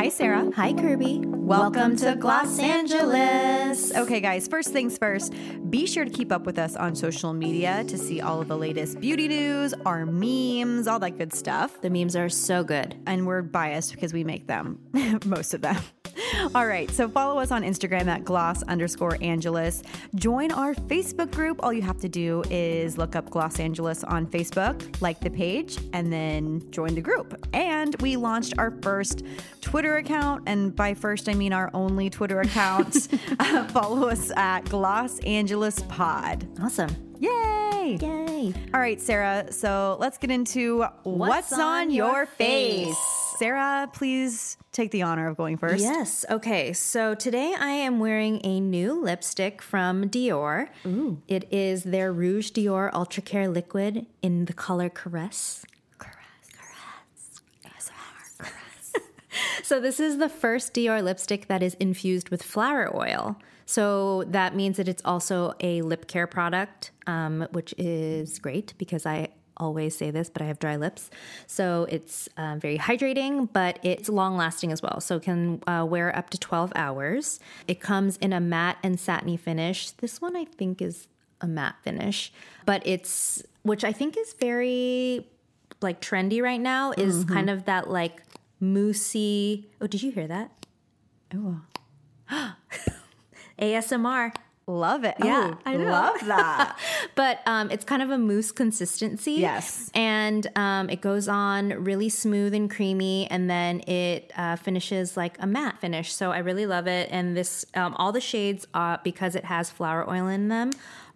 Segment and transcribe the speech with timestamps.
[0.00, 0.50] Hi, Sarah.
[0.56, 1.20] Hi, Kirby.
[1.26, 3.94] Welcome to Los Angeles.
[3.94, 5.34] Okay, guys, first things first,
[5.68, 8.56] be sure to keep up with us on social media to see all of the
[8.56, 11.82] latest beauty news, our memes, all that good stuff.
[11.82, 12.98] The memes are so good.
[13.06, 14.78] And we're biased because we make them,
[15.26, 15.76] most of them.
[16.54, 19.82] All right, so follow us on Instagram at gloss underscore Angeles.
[20.14, 21.60] Join our Facebook group.
[21.62, 25.78] All you have to do is look up Gloss Angeles on Facebook, like the page,
[25.92, 27.46] and then join the group.
[27.52, 29.22] And we launched our first
[29.60, 33.08] Twitter account, and by first I mean our only Twitter account.
[33.38, 36.46] uh, follow us at Gloss Angeles Pod.
[36.62, 36.90] Awesome.
[37.20, 37.98] Yay!
[38.00, 38.54] Yay.
[38.72, 39.52] All right, Sarah.
[39.52, 42.86] So let's get into what's, on, on your your face.
[42.88, 43.29] face?
[43.40, 45.82] Sarah, please take the honor of going first.
[45.82, 46.26] Yes.
[46.28, 46.74] Okay.
[46.74, 50.68] So today I am wearing a new lipstick from Dior.
[50.84, 51.22] Ooh.
[51.26, 55.64] It is their Rouge Dior Ultra Care Liquid in the color Caress.
[55.98, 56.18] Caress.
[56.52, 57.40] Caress.
[57.64, 58.36] ASMR.
[58.36, 58.92] Caress.
[59.62, 63.38] so this is the first Dior lipstick that is infused with flower oil.
[63.64, 69.06] So that means that it's also a lip care product, um, which is great because
[69.06, 69.28] I
[69.60, 71.10] always say this, but I have dry lips.
[71.46, 75.00] So it's uh, very hydrating, but it's long lasting as well.
[75.00, 77.38] So it can uh, wear up to 12 hours.
[77.68, 79.90] It comes in a matte and satiny finish.
[79.90, 81.06] This one I think is
[81.40, 82.32] a matte finish,
[82.66, 85.26] but it's, which I think is very
[85.80, 88.22] like trendy right now, is kind of that like
[88.58, 89.70] moussey.
[89.80, 90.50] Oh, did you hear that?
[91.34, 91.60] Ooh.
[93.58, 94.34] ASMR.
[94.70, 95.16] Love it.
[95.22, 95.90] Yeah, Oh, I know.
[95.90, 96.78] love that.
[97.16, 99.32] but um, it's kind of a mousse consistency.
[99.32, 99.90] Yes.
[99.94, 105.36] And um, it goes on really smooth and creamy, and then it uh, finishes like
[105.40, 106.12] a matte finish.
[106.12, 107.08] So I really love it.
[107.10, 110.70] And this, um, all the shades, uh, because it has flower oil in them,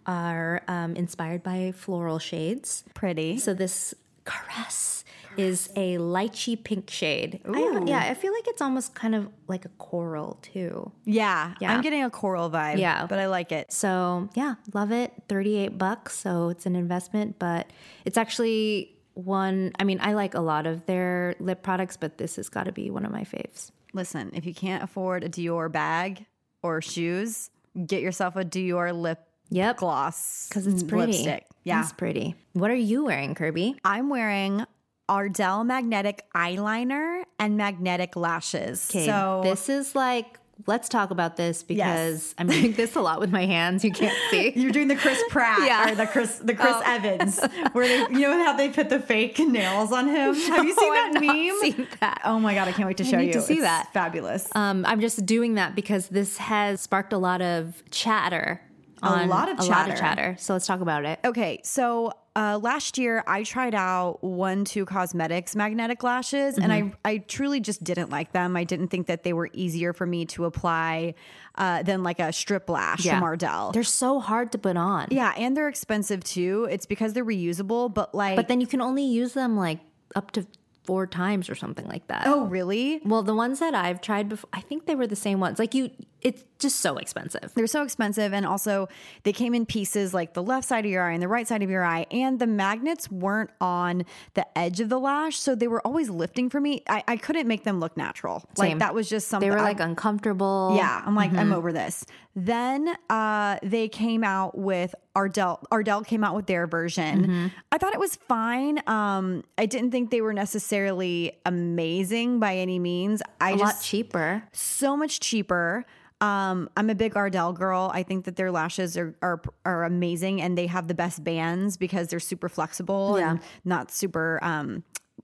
[0.05, 2.83] are um, inspired by floral shades.
[2.93, 3.37] Pretty.
[3.37, 3.93] So this
[4.25, 5.04] caress
[5.37, 7.39] is a lychee pink shade.
[7.45, 10.91] I- yeah, I feel like it's almost kind of like a coral too.
[11.05, 11.73] yeah, Yeah.
[11.73, 12.77] I'm getting a coral vibe.
[12.77, 13.05] Yeah.
[13.07, 13.71] but I like it.
[13.71, 15.13] So yeah, love it.
[15.29, 16.17] 38 bucks.
[16.17, 17.71] So it's an investment, but
[18.05, 19.71] it's actually one.
[19.79, 22.71] I mean, I like a lot of their lip products, but this has got to
[22.71, 23.71] be one of my faves.
[23.93, 26.25] Listen, if you can't afford a Dior bag
[26.61, 27.49] or shoes,
[27.87, 29.19] get yourself a Dior lip
[29.51, 29.77] Yep.
[29.77, 31.13] gloss Because it's pretty.
[31.13, 31.45] lipstick.
[31.63, 32.35] Yeah, It's pretty.
[32.53, 33.75] What are you wearing, Kirby?
[33.85, 34.65] I'm wearing
[35.09, 38.89] Ardell magnetic eyeliner and magnetic lashes.
[38.89, 39.05] Okay.
[39.05, 42.35] so this is like, let's talk about this because Yes.
[42.37, 43.83] I'm doing this a lot with my hands.
[43.83, 44.51] You can't see.
[44.55, 45.91] You're doing the Chris Pratt Yeah.
[45.91, 46.81] or the Chris the Chris Oh.
[46.85, 47.39] Evans,
[47.73, 50.33] where they you know how they put the fake nails on him.
[50.49, 51.59] Have you seen No, that meme?
[51.61, 52.21] seen that.
[52.25, 53.33] Oh my god, I can't wait to show you.
[53.33, 53.89] to see It's that.
[53.93, 54.47] Fabulous.
[54.55, 58.61] Um, I'm just doing that because this has sparked a lot of chatter.
[59.03, 59.95] A lot of a lot of chatter.
[59.95, 60.35] chatter.
[60.39, 61.19] So let's talk about it.
[61.23, 66.89] Okay, so uh, last year I tried out One Two Cosmetics magnetic lashes, and Mm-hmm.
[67.05, 68.55] I I truly just didn't like them.
[68.57, 71.13] I didn't think that they were easier for me to apply
[71.55, 73.71] uh, than like a strip lash from Ardell.
[73.71, 75.07] They're so hard to put on.
[75.11, 76.67] yeah, and they're expensive too.
[76.69, 79.79] It's because they're reusable, but like, But then you can only use them like
[80.15, 80.45] up to
[80.83, 82.27] four times or something like that.
[82.27, 83.01] oh really?
[83.05, 85.57] Well, the ones that I've tried before, I think they were the same ones.
[85.57, 85.89] Like you,
[86.25, 87.51] it's just so expensive.
[87.53, 88.89] They're so expensive, and also
[89.21, 91.61] they came in pieces like the left side of your eye and the right side
[91.61, 95.67] of your eye, and the magnets weren't on the edge of the lash, so they
[95.67, 96.81] were always lifting for me.
[96.89, 98.43] I, I couldn't make them look natural.
[98.57, 98.79] Like Same.
[98.79, 99.47] that was just something.
[99.47, 100.73] They were I- like uncomfortable.
[100.75, 102.05] Yeah, I'm like, I'm over this.
[102.35, 105.59] Then uh, they came out with Ardell.
[105.71, 107.51] Ardell came out with their version.
[107.71, 108.81] I thought it was fine.
[108.87, 113.21] Um, I didn't think they were necessarily amazing by any means.
[113.39, 114.43] I a just lot cheaper.
[114.53, 115.85] so much cheaper.
[116.25, 117.91] Um, I'm a big Ardell girl.
[117.93, 121.77] I think that their lashes are, are are amazing, and they have the best bands
[121.77, 124.83] because they're super flexible and not super, um,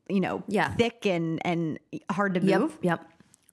[0.10, 0.74] you know, Yeah.
[0.76, 1.80] thick and and
[2.12, 2.50] hard to move.
[2.50, 2.60] Yep.
[2.62, 3.00] move Yep.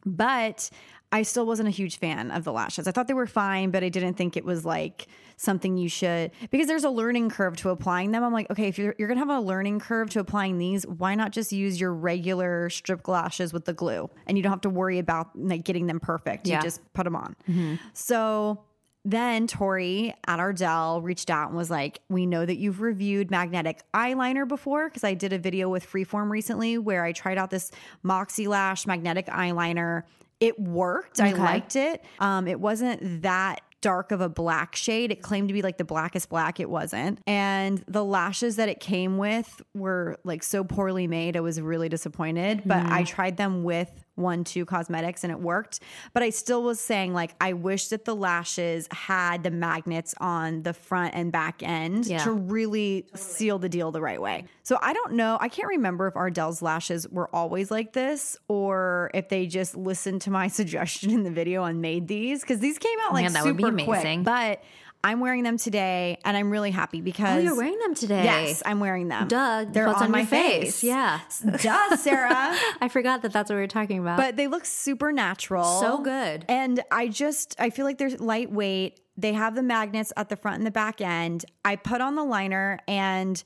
[0.04, 0.70] but
[1.10, 2.86] I still wasn't a huge fan of the lashes.
[2.86, 5.06] I thought they were fine, but I didn't think it was like
[5.36, 8.22] something you should because there's a learning curve to applying them.
[8.22, 11.14] I'm like, okay, if you're you're gonna have a learning curve to applying these, why
[11.14, 14.70] not just use your regular strip lashes with the glue, and you don't have to
[14.70, 16.46] worry about like getting them perfect.
[16.46, 16.56] Yeah.
[16.56, 17.36] You just put them on.
[17.48, 17.76] Mm-hmm.
[17.94, 18.64] So
[19.04, 23.80] then Tori at Ardell reached out and was like, We know that you've reviewed magnetic
[23.94, 27.70] eyeliner before because I did a video with Freeform recently where I tried out this
[28.02, 30.02] Moxie Lash magnetic eyeliner.
[30.40, 31.20] It worked.
[31.20, 32.04] I liked it.
[32.20, 35.12] Um, it wasn't that dark of a black shade.
[35.12, 36.60] It claimed to be like the blackest black.
[36.60, 37.20] It wasn't.
[37.26, 41.36] And the lashes that it came with were like so poorly made.
[41.36, 42.62] I was really disappointed.
[42.66, 45.80] But I tried them with one two cosmetics and it worked
[46.12, 50.62] but i still was saying like i wish that the lashes had the magnets on
[50.62, 52.24] the front and back end Yeah.
[52.24, 56.06] to really seal the deal the right way so i don't know i can't remember
[56.08, 61.10] if ardell's lashes were always like this or if they just listened to my suggestion
[61.10, 63.62] in the video and made these because these came out like Man, that would be
[63.62, 64.22] super quick amazing.
[64.24, 64.62] but
[65.04, 68.24] i'm wearing them today and i'm really happy because Oh, you're wearing them today.
[68.24, 70.82] yes i'm wearing them Duh, they're on, on my your face?
[70.82, 71.20] Yeah.
[71.62, 74.16] duh sarah I forgot that that's what we were talking about.
[74.16, 75.80] but they look super natural.
[75.80, 76.44] So good.
[76.48, 79.00] And I just I feel like they're lightweight.
[79.16, 81.44] They have the magnets at the front and the back end.
[81.64, 83.42] I put on the liner and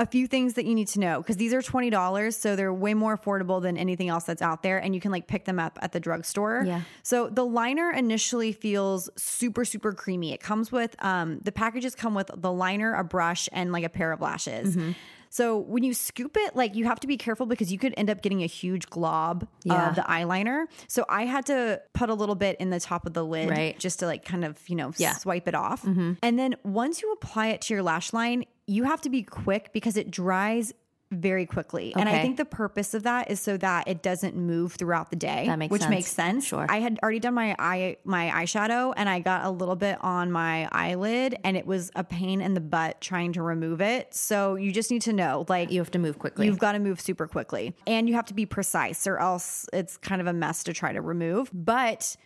[0.00, 2.94] a few things that you need to know because these are $20 so they're way
[2.94, 5.78] more affordable than anything else that's out there and you can like pick them up
[5.82, 6.80] at the drugstore Yeah.
[7.02, 12.14] so the liner initially feels super super creamy it comes with um the packages come
[12.14, 14.92] with the liner a brush and like a pair of lashes Mm-hmm.
[15.28, 18.08] so when you scoop it like you have to be careful because you could end
[18.10, 19.90] up getting a huge glob Yeah.
[19.90, 23.12] of the eyeliner so i had to put a little bit in the top of
[23.12, 23.78] the lid Right.
[23.78, 25.12] just to like kind of you know Yeah.
[25.14, 29.00] swipe it off and then once you apply it to your lash line you have
[29.00, 30.72] to be quick because it dries
[31.10, 31.92] very quickly.
[31.96, 35.16] And I think the purpose of that is so that it doesn't move throughout the
[35.16, 35.46] day.
[35.48, 35.90] That makes which sense.
[35.90, 36.46] makes sense.
[36.46, 36.66] Sure.
[36.68, 40.30] I had already done my eye my eyeshadow and I got a little bit on
[40.30, 44.14] my eyelid and it was a pain in the butt trying to remove it.
[44.14, 46.46] So you just need to know like you have to move quickly.
[46.46, 49.96] You've got to move super quickly and you have to be precise or else it's
[49.96, 51.50] kind of a mess to try to remove.
[51.52, 52.16] But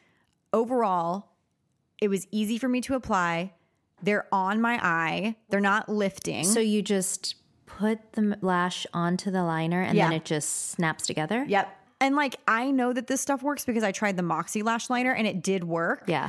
[0.52, 1.30] overall,
[2.02, 3.54] it was easy for me to apply.
[4.02, 5.36] They're on my eye.
[5.48, 6.44] They're not lifting.
[6.44, 7.36] so you just
[7.66, 11.44] put the lash onto the liner and then it just snaps together.
[11.48, 11.76] Yep.
[12.00, 15.12] And like I know that this stuff works because I tried the Moxie lash liner
[15.12, 16.04] and it did work.
[16.06, 16.28] Yeah.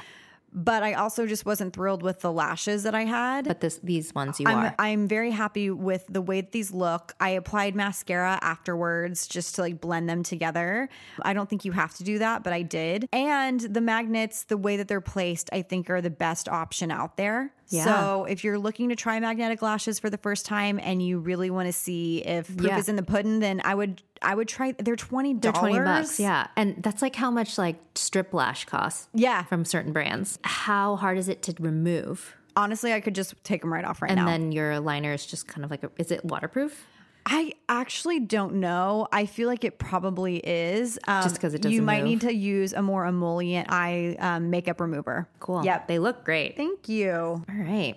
[0.57, 3.45] But I also just wasn't thrilled with the lashes that I had.
[3.45, 4.75] But this these ones you I'm, are.
[4.79, 7.13] I'm very happy with the way that these look.
[7.19, 10.87] I applied mascara afterwards just to like blend them together.
[11.21, 13.09] I don't think you have to do that, but I did.
[13.11, 17.17] And the magnets, the way that they're placed, I think are the best option out
[17.17, 17.51] there.
[17.69, 17.85] Yeah.
[17.85, 21.49] So if you're looking to try magnetic lashes for the first time and you really
[21.49, 22.77] want to see if proof Yeah.
[22.77, 24.71] is in the pudding, then I would I would try.
[24.77, 25.59] They're twenty dollars.
[25.59, 26.19] 20 bucks.
[26.19, 26.47] Yeah.
[26.55, 29.07] And that's like how much like strip lash costs.
[29.13, 29.43] Yeah.
[29.43, 30.39] From certain brands.
[30.43, 32.35] How hard is it to remove?
[32.55, 34.27] Honestly, I could just take them right off right And now.
[34.27, 36.85] And then your liner is just kind of like a, is it waterproof?
[37.27, 39.07] I actually don't know.
[39.11, 40.99] I feel like it probably is.
[41.07, 42.09] Um, Just 'cause it You doesn't You might move.
[42.09, 45.27] need to use a more emollient eye um, makeup remover.
[45.39, 45.65] Cool.
[45.65, 45.87] Yep.
[45.87, 46.55] They look great.
[46.55, 47.11] Thank you.
[47.13, 47.95] All right.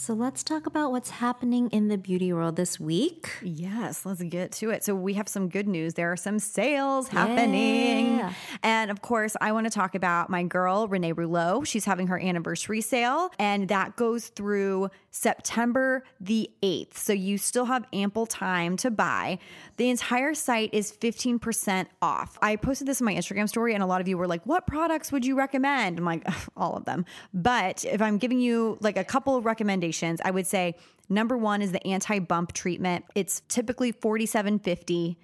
[0.00, 3.30] So let's talk about what's happening in the beauty world this week.
[3.42, 4.84] Yes, let's get to it.
[4.84, 5.94] So we have some good news.
[5.94, 8.18] There are some sales happening.
[8.18, 8.32] Yeah.
[8.62, 11.64] And of course, I want to talk about my girl, Renee Rouleau.
[11.64, 16.96] She's having her anniversary sale, and that goes through September the 8th.
[16.96, 19.40] So you still have ample time to buy.
[19.78, 22.38] The entire site is 15% off.
[22.40, 24.64] I posted this in my Instagram story, and a lot of you were like, What
[24.64, 25.98] products would you recommend?
[25.98, 26.24] I'm like,
[26.56, 27.04] All of them.
[27.34, 29.87] But if I'm giving you like a couple of recommendations,
[30.24, 30.74] I would say
[31.08, 33.04] number one is the anti bump treatment.
[33.14, 35.16] It's typically $47.50.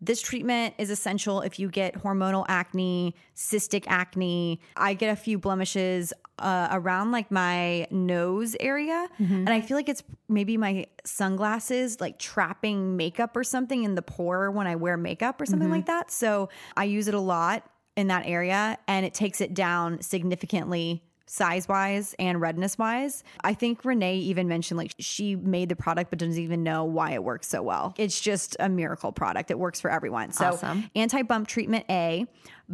[0.00, 4.60] This treatment is essential if you get hormonal acne, cystic acne.
[4.76, 9.08] I get a few blemishes uh, around like my nose area.
[9.36, 14.02] And I feel like it's maybe my sunglasses like trapping makeup or something in the
[14.02, 16.10] pore when I wear makeup or something like that.
[16.10, 17.64] So I use it a lot
[17.96, 23.24] in that area and it takes it down significantly size wise and redness wise.
[23.42, 27.12] I think Renee even mentioned like she made the product but doesn't even know why
[27.12, 27.94] it works so well.
[27.98, 29.50] It's just a miracle product.
[29.50, 30.32] It works for everyone.
[30.32, 30.90] So Awesome.
[30.94, 32.26] anti bump treatment A.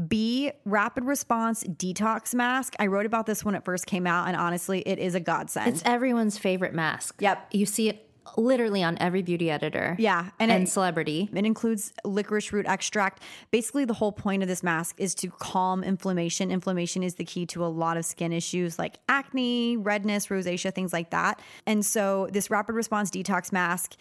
[0.08, 2.74] B, rapid response detox mask.
[2.78, 5.68] I wrote about this when it first came out, and honestly, it is a godsend.
[5.68, 7.16] It's everyone's favorite mask.
[7.20, 7.48] Yep.
[7.52, 9.96] You see it literally on every beauty editor.
[9.98, 11.28] Yeah, and And, it- celebrity.
[11.32, 13.22] It includes licorice root extract.
[13.50, 16.50] Basically, the whole point of this mask is to calm inflammation.
[16.50, 20.92] Inflammation is the key to a lot of skin issues like acne, redness, rosacea, things
[20.92, 21.40] like that.
[21.66, 23.96] And so, this rapid response detox mask.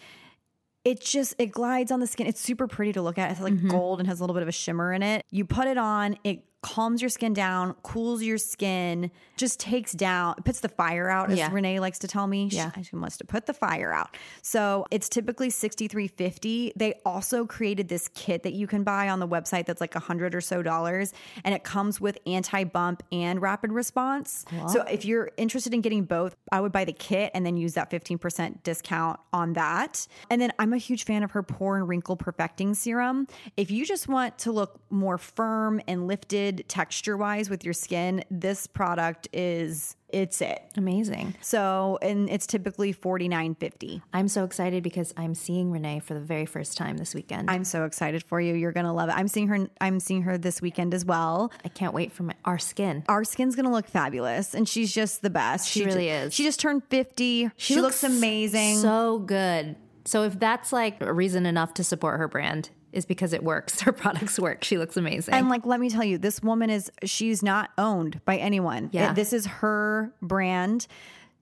[0.84, 2.26] It just it glides on the skin.
[2.26, 3.30] It's super pretty to look at.
[3.30, 3.68] It's like mm-hmm.
[3.68, 5.24] gold and has a little bit of a shimmer in it.
[5.30, 10.34] You put it on, it calms your skin down, cools your skin, just takes down,
[10.44, 11.50] puts the fire out, as Yeah.
[11.52, 12.48] Renee likes to tell me.
[12.48, 12.70] She- Yeah.
[12.82, 14.16] She, wants to put the fire out.
[14.42, 16.72] So it's typically $63.50.
[16.76, 20.00] They also created this kit that you can buy on the website that's like a
[20.00, 21.12] hundred or so dollars.
[21.44, 24.44] And it comes with anti-bump and rapid response.
[24.68, 27.74] So if you're interested in getting both, I would buy the kit and then use
[27.74, 30.06] that 15% discount on that.
[30.30, 33.26] And then I'm a huge fan of her pore and wrinkle perfecting serum.
[33.56, 38.24] If you just want to look more firm and lifted texture wise with your skin,
[38.30, 40.62] this product is it's it.
[40.76, 41.34] Amazing.
[41.40, 44.02] So, and it's typically forty nine fifty.
[44.12, 47.50] I'm so excited because I'm seeing Renee for the very first time this weekend.
[47.50, 48.54] I'm so excited for you.
[48.54, 49.12] You're gonna love it.
[49.12, 49.68] I'm seeing her.
[49.80, 51.50] I'm seeing her this weekend as well.
[51.64, 53.04] I can't wait for my, our skin.
[53.08, 55.68] Our skin's gonna look fabulous, and she's just the best.
[55.68, 56.34] She really ju- is.
[56.34, 57.50] She just turned fifty.
[57.56, 58.78] She, looks, amazing.
[58.78, 59.76] So good.
[60.04, 63.80] So if that's like a reason enough to support her brand, is because it works.
[63.82, 64.64] Her products work.
[64.64, 65.34] She looks amazing.
[65.34, 66.90] and like, let me tell you, this woman is.
[67.04, 68.90] She's not owned by anyone.
[68.92, 69.10] Yeah.
[69.10, 70.86] It- this is her brand.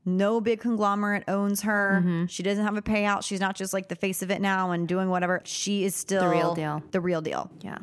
[0.07, 2.01] No big conglomerate owns her.
[2.01, 2.27] Mm-hmm.
[2.27, 3.23] She doesn't have a payout.
[3.23, 5.43] She's not just like the face of it now and doing whatever.
[5.45, 6.83] She is still the real deal.
[6.91, 7.51] The real deal.
[7.61, 7.79] Yeah.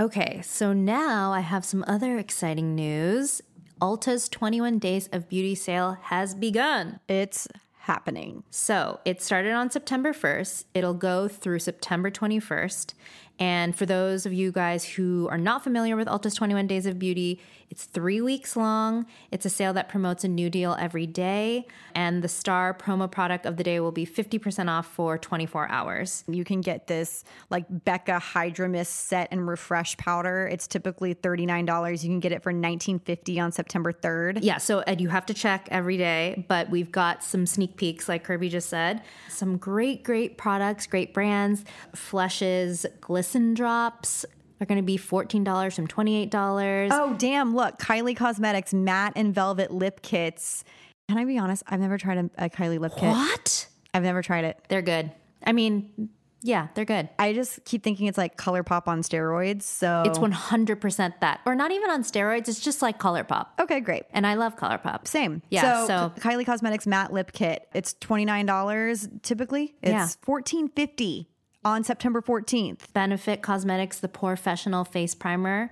[0.00, 3.40] Okay, so now I have some other exciting news.
[3.80, 6.98] Ulta's 21 Days of Beauty sale has begun.
[7.06, 7.46] It's
[7.84, 8.42] happening.
[8.50, 10.64] So it started on September 1st.
[10.72, 12.94] It'll go through September 21st.
[13.38, 16.98] And for those of you guys who are not familiar with Ulta's 21 Days of
[16.98, 19.06] Beauty, it's three weeks long.
[19.32, 21.66] It's a sale that promotes a new deal every day.
[21.94, 26.22] And the star promo product of the day will be 50% off for 24 hours.
[26.28, 30.46] You can get this like Becca Hydra Mist set and refresh powder.
[30.46, 32.02] It's typically $39.
[32.04, 34.40] You can get it for $19.50 on September 3rd.
[34.42, 38.08] Yeah, so and you have to check every day, but we've got some sneak peeks,
[38.08, 39.02] like Kirby just said.
[39.28, 41.64] Some great, great products, great brands.
[41.94, 42.86] Flesh's
[43.24, 44.26] Glisten Drops
[44.60, 46.88] are going to be $14 from $28.
[46.92, 47.56] Oh, damn.
[47.56, 50.62] Look, Kylie Cosmetics matte and velvet lip kits.
[51.08, 51.62] Can I be honest?
[51.66, 53.04] I've never tried a, a Kylie lip kit.
[53.08, 53.66] What?
[53.94, 54.58] I've never tried it.
[54.68, 55.10] They're good.
[55.42, 56.10] I mean,
[56.42, 57.08] yeah, they're good.
[57.18, 59.62] I just keep thinking it's like ColourPop on steroids.
[59.62, 61.40] So It's 100% that.
[61.46, 63.46] Or not even on steroids, it's just like ColourPop.
[63.58, 64.02] okay, great.
[64.12, 65.08] And I love ColourPop.
[65.08, 65.40] Same.
[65.48, 67.68] Yeah, So, so- Kylie Cosmetics matte lip kit.
[67.74, 69.74] It's twenty nine dollars typically.
[69.82, 70.08] It's Yeah.
[70.20, 71.30] fourteen fifty
[71.64, 72.92] on September fourteenth.
[72.92, 75.70] Benefit Cosmetics, the Professional Face Primer,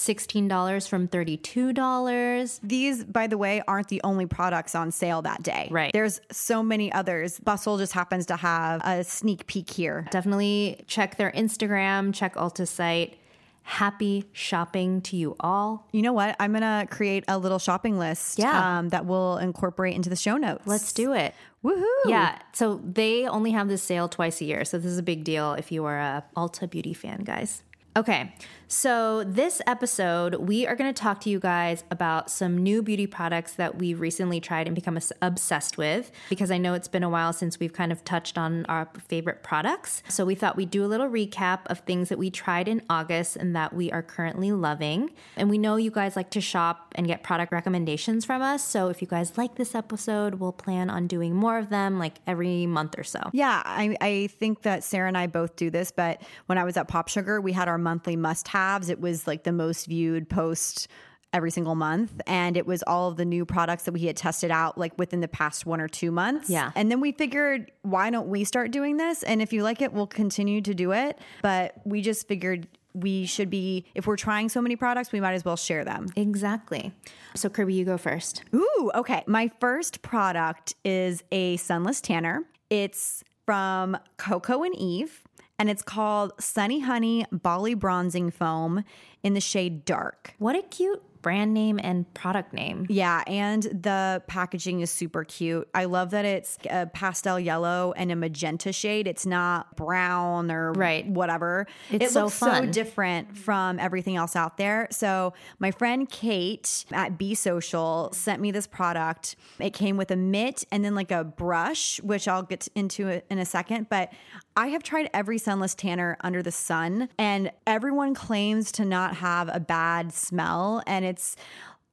[0.00, 2.60] $16 from $32.
[2.62, 5.68] These, by the way, aren't the only products on sale that day.
[5.70, 5.92] Right.
[5.92, 7.38] There's so many others.
[7.38, 10.06] Bustle just happens to have a sneak peek here.
[10.10, 13.18] Definitely check their Instagram, check Ulta's site.
[13.62, 15.86] Happy shopping to you all.
[15.92, 16.36] You know what?
[16.40, 18.38] I'm gonna create a little shopping list.
[18.38, 18.78] Yeah.
[18.78, 20.66] Um, that we'll incorporate into the show notes.
[20.66, 21.34] Let's do it.
[21.64, 21.84] Woohoo!
[22.06, 24.64] Yeah, so they only have this sale twice a year.
[24.64, 27.62] So this is a big deal if you are a Ulta Beauty fan, guys.
[27.96, 28.34] Okay,
[28.72, 33.08] so this episode, we are going to talk to you guys about some new beauty
[33.08, 37.08] products that we've recently tried and become obsessed with because I know it's been a
[37.08, 40.04] while since we've kind of touched on our favorite products.
[40.08, 43.34] So we thought we'd do a little recap of things that we tried in August
[43.34, 45.10] and that we are currently loving.
[45.34, 48.64] And we know you guys like to shop and get product recommendations from us.
[48.64, 52.18] So if you guys like this episode, we'll plan on doing more of them like
[52.24, 53.18] every month or so.
[53.32, 56.76] Yeah, I, I think that Sarah and I both do this, but when I was
[56.76, 58.88] at Pop Sugar, we had our monthly must haves.
[58.90, 60.88] It was like the most viewed post
[61.32, 62.20] every single month.
[62.26, 65.20] And it was all of the new products that we had tested out like within
[65.20, 66.50] the past one or two months.
[66.50, 66.72] Yeah.
[66.74, 69.22] And then we figured, why don't we start doing this?
[69.22, 71.18] And if you like it, we'll continue to do it.
[71.40, 75.34] But we just figured we should be, if we're trying so many products, we might
[75.34, 76.08] as well share them.
[76.16, 76.92] Exactly.
[77.36, 78.42] So, Kirby, you go first.
[78.52, 79.22] Ooh, okay.
[79.28, 82.42] My first product is a sunless tanner.
[82.68, 85.22] It's from Coco and Eve,
[85.60, 88.82] and it's called Sunny Honey Bali Bronzing Foam
[89.22, 90.34] in the shade Dark.
[90.38, 92.86] What a cute brand name and product name.
[92.88, 95.68] Yeah, and the packaging is super cute.
[95.74, 99.06] I love that it's a pastel yellow and a magenta shade.
[99.06, 101.06] It's not brown or Right.
[101.06, 101.66] whatever.
[101.90, 104.88] It's it so looks so different from everything else out there.
[104.90, 109.36] So my friend Kate at Be Social sent me this product.
[109.58, 113.38] It came with a mitt and then like a brush, which I'll get into in
[113.38, 113.90] a second.
[113.90, 114.10] But
[114.56, 119.48] I have tried every sunless tanner under the sun, and everyone claims to not have
[119.52, 120.82] a bad smell.
[120.86, 121.36] And it's,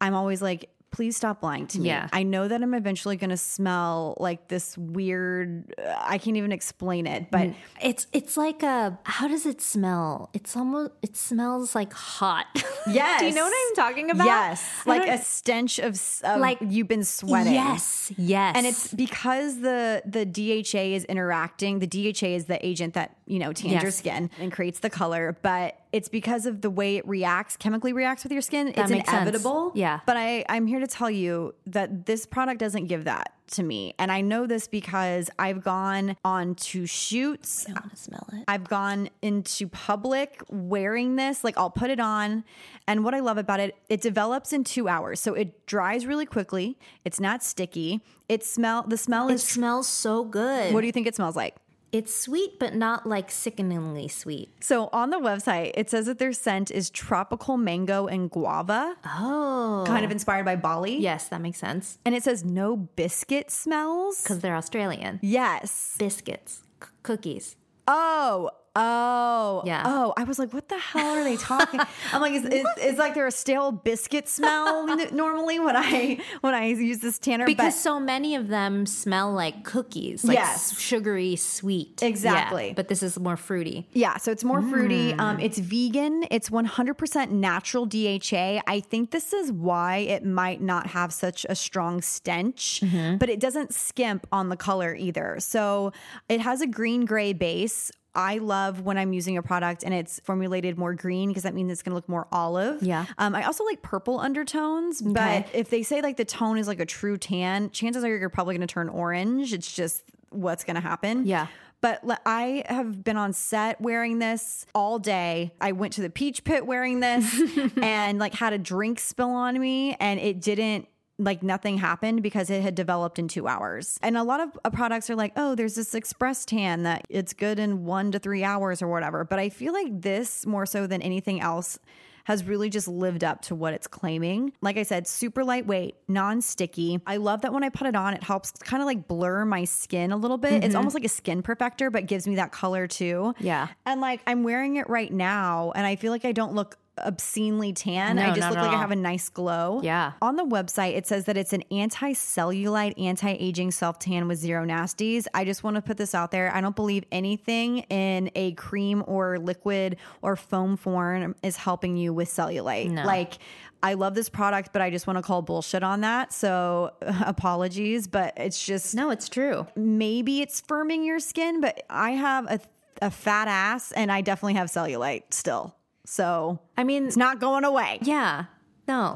[0.01, 1.89] I'm always like, please stop lying to me.
[1.89, 2.07] Yeah.
[2.13, 7.05] I know that I'm eventually going to smell like this weird, I can't even explain
[7.07, 7.55] it, but mm.
[7.81, 10.29] It's it's like a how does it smell?
[10.33, 12.47] It's almost it smells like hot.
[12.87, 13.19] Yes.
[13.21, 14.25] Do you know what I'm talking about?
[14.25, 14.65] Yes.
[14.85, 17.53] I Like a stench of, of Like- you've been sweating.
[17.53, 18.11] Yes.
[18.17, 18.55] Yes.
[18.55, 21.79] And it's because the the DHA is interacting.
[21.79, 25.37] The DHA is the agent that you know, tans your skin and creates the color,
[25.41, 28.69] but it's because of the way it reacts, chemically reacts with your skin.
[28.69, 29.21] it's makes sense.
[29.21, 29.71] inevitable.
[29.75, 29.99] Yeah.
[30.05, 33.93] But I, I'm here to tell you that this product doesn't give that to me.
[33.97, 37.65] And I know this because I've gone on to shoots.
[37.67, 38.43] I want to smell it.
[38.47, 41.43] I've gone into public wearing this.
[41.43, 42.43] Like I'll put it on.
[42.87, 45.19] And what I love about it, it develops in two hours.
[45.19, 46.77] So it dries really quickly.
[47.05, 48.01] It's not sticky.
[48.29, 50.73] It smell the smell It is smells so good.
[50.73, 51.55] what do you think it smells like?
[51.91, 54.49] It's sweet, but not like sickeningly sweet.
[54.59, 59.83] So on the website, it says that their scent is tropical mango and guava, Oh.
[59.87, 60.97] kind of inspired by Bali.
[60.97, 61.97] Yes, that makes sense.
[62.05, 64.21] And it says no biscuit smells.
[64.21, 65.19] Because they're Australian.
[65.21, 65.95] Yes.
[65.97, 67.55] Biscuits, c- cookies.
[67.87, 69.83] Oh, oh, Yeah.
[69.85, 71.79] Oh, I was like, what the hell are they talking?
[72.13, 76.19] I'm like, it's, it's, it's like there a stale biscuit smell n- normally when I
[76.41, 77.45] when I use this tanner.
[77.45, 80.77] Because but so many of them smell like cookies, like Yes.
[80.79, 82.01] sugary sweet.
[82.03, 82.67] Exactly.
[82.67, 83.87] Yeah, but this is more fruity.
[83.93, 85.13] yeah, so it's more fruity.
[85.13, 85.19] Mm.
[85.19, 86.25] Um, it's vegan.
[86.31, 88.61] It's 100% natural DHA.
[88.67, 93.17] I think this is why it might not have such a strong stench, Mm-hmm.
[93.17, 95.37] but it doesn't skimp on the color either.
[95.39, 95.91] So
[96.29, 97.91] it has a green gray base.
[98.15, 101.71] I love when I'm using a product and it's formulated more green because that means
[101.71, 102.81] it's going to look more olive.
[102.81, 103.05] Yeah.
[103.17, 106.79] Um, I also like purple undertones, but if they say like the tone is like
[106.79, 109.53] a true tan, chances are you're probably going to turn orange.
[109.53, 111.25] It's just what's going to happen.
[111.25, 111.47] Yeah.
[111.79, 115.53] But I have been on set wearing this all day.
[115.61, 117.39] I went to the peach pit wearing this
[117.81, 120.87] and like had a drink spill on me and it didn't
[121.19, 123.97] like nothing happened because it had developed in two hours.
[124.01, 127.33] And a lot of uh, products are like, oh, there's this express tan that it's
[127.33, 129.23] good in one to three hours or whatever.
[129.23, 131.79] But I feel like this more so than anything else
[132.27, 134.51] has really just lived up to what it's claiming.
[134.59, 136.99] Like I said, super lightweight, non sticky.
[137.07, 139.63] I love that when I put it on, it helps kind of like blur my
[139.63, 140.61] skin a little bit.
[140.61, 143.33] It's almost like a skin perfector, but gives me that color too.
[143.39, 143.69] Yeah.
[143.85, 147.73] And like I'm wearing it right now, and I feel like I don't look obscenely
[147.73, 148.15] tan.
[148.15, 149.81] No, I just look like I have a nice glow.
[149.83, 150.13] Yeah.
[150.21, 154.37] On the website, it says that it's an anti cellulite, anti aging self tan with
[154.39, 155.27] zero nasties.
[155.33, 156.53] I just want to put this out there.
[156.53, 162.13] I don't believe anything in a cream or liquid or foam form is helping you
[162.13, 162.89] with cellulite.
[162.89, 163.03] No.
[163.03, 163.37] Like,
[163.83, 166.33] I love this product, but I just want to call bullshit on that.
[166.33, 169.67] So apologies, but it's just No, it's true.
[169.75, 172.59] maybe it's firming your skin, but I have a,
[173.01, 175.75] a fat ass and I definitely have cellulite still.
[176.09, 177.99] So I mean, it's not going away.
[178.01, 178.45] yeah.
[178.87, 179.13] No.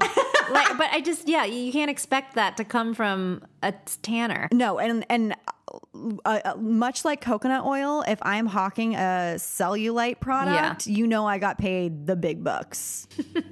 [0.51, 4.49] like, but I just, yeah, you can't expect that to come from a tanner.
[4.51, 5.33] No, and and
[6.25, 11.37] uh, uh, much like coconut oil, if I'm hawking a cellulite product, you know I
[11.37, 13.07] got paid the big bucks.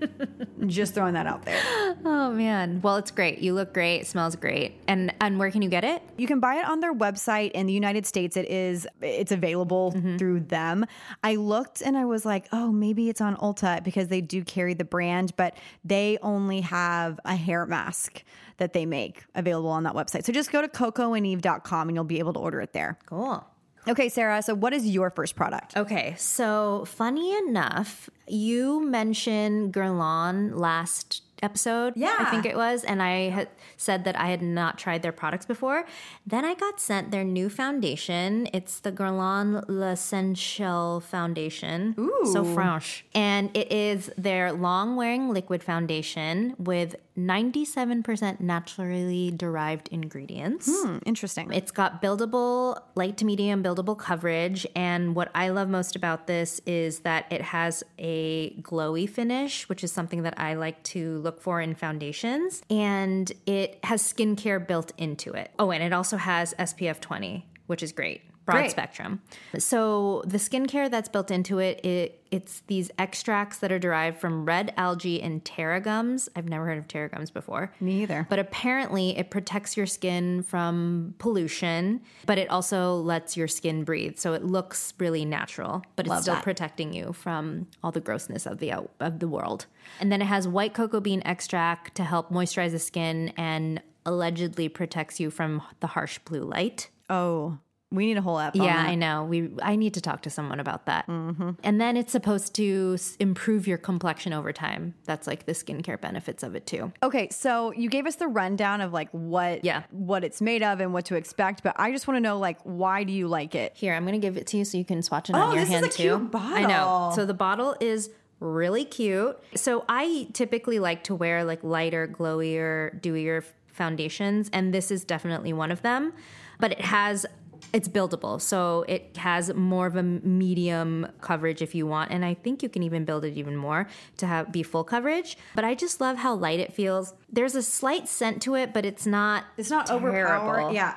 [0.65, 1.62] Just throwing that out there.
[2.03, 2.82] Oh man.
[2.82, 3.39] Well, it's great.
[3.39, 4.08] You look great.
[4.08, 4.82] Smells great.
[4.88, 6.01] And and where can you get it?
[6.17, 8.36] You can buy it on their website in the United States.
[8.36, 10.86] It is it's available through them.
[11.23, 14.73] I looked and I was like, oh, maybe it's on Ulta because they do carry
[14.73, 18.23] the brand, but they only have a hair mask
[18.60, 20.24] that they make available on that website.
[20.24, 22.98] So just go to cocoandeve.com and you'll be able to order it there.
[23.06, 23.45] Cool.
[23.88, 24.41] Okay, Sarah.
[24.43, 25.76] So what is your first product?
[25.76, 31.93] Okay, so funny enough, you mentioned Guerlain last episode.
[31.95, 32.15] Yeah.
[32.19, 32.84] I think it was.
[32.84, 35.86] And I had said that I had not tried their products before.
[36.25, 38.47] Then I got sent their new foundation.
[38.54, 41.95] It's the Guerlain L'Essentiel Foundation.
[41.97, 42.30] Ooh.
[42.32, 43.06] So French.
[43.13, 50.69] And it is their long wearing liquid foundation with 97% naturally derived ingredients.
[50.71, 51.52] Hmm, interesting.
[51.52, 54.65] It's got buildable, light to medium buildable coverage.
[54.75, 59.84] And what I love most about this is that it has a glowy finish, which
[59.84, 62.62] is something that I like to look for in foundations.
[62.70, 65.52] And it has skincare built into it.
[65.60, 68.22] Oh, and it also has SPF 20, which is great.
[68.49, 68.71] Broad Great.
[68.71, 69.21] spectrum.
[69.57, 74.45] So the skincare that's built into it, it it's these extracts that are derived from
[74.45, 76.29] red algae and tarragums.
[76.35, 77.73] I've never heard of tarragums before.
[77.79, 78.27] Me either.
[78.29, 84.17] But apparently, it protects your skin from pollution, but it also lets your skin breathe.
[84.17, 86.43] So it looks really natural, but it's still that.
[86.43, 89.65] protecting you from all the grossness of the of the world.
[89.99, 94.69] And then it has white cocoa bean extract to help moisturize the skin and allegedly
[94.69, 96.89] protects you from the harsh blue light.
[97.09, 97.57] oh,
[97.91, 98.56] we need a whole app.
[98.56, 98.78] Yeah.
[98.78, 99.23] I know.
[99.23, 101.08] We I need to talk to someone about that.
[101.08, 101.52] Mm-hmm.
[101.63, 104.93] And then it's supposed to s- improve your complexion over time.
[105.06, 106.91] That's like the skincare benefits of it too.
[107.02, 109.84] Okay, so you gave us the rundown of like what Yeah.
[109.89, 112.60] what it's made of and what to expect, but I just want to know like
[112.62, 113.75] why do you like it?
[113.75, 115.56] Here, I'm going to give it to you so you can swatch it Oh, on
[115.56, 116.30] your this is hand a too.
[116.36, 117.12] I know.
[117.15, 119.36] So the bottle is really cute.
[119.56, 125.54] So I typically like to wear like lighter, glowier, dewier foundations, and this is definitely
[125.54, 126.13] one of them.
[126.60, 127.25] But it has
[127.73, 132.34] It's buildable, so it has more of a medium coverage if you want, and I
[132.34, 135.38] think you can even build it even more to have be full coverage.
[135.55, 137.13] But I just love how light it feels.
[137.32, 139.45] There's a slight scent to it, but it's not.
[139.58, 140.08] It's not terrible.
[140.08, 140.75] overpowering.
[140.75, 140.95] Yeah.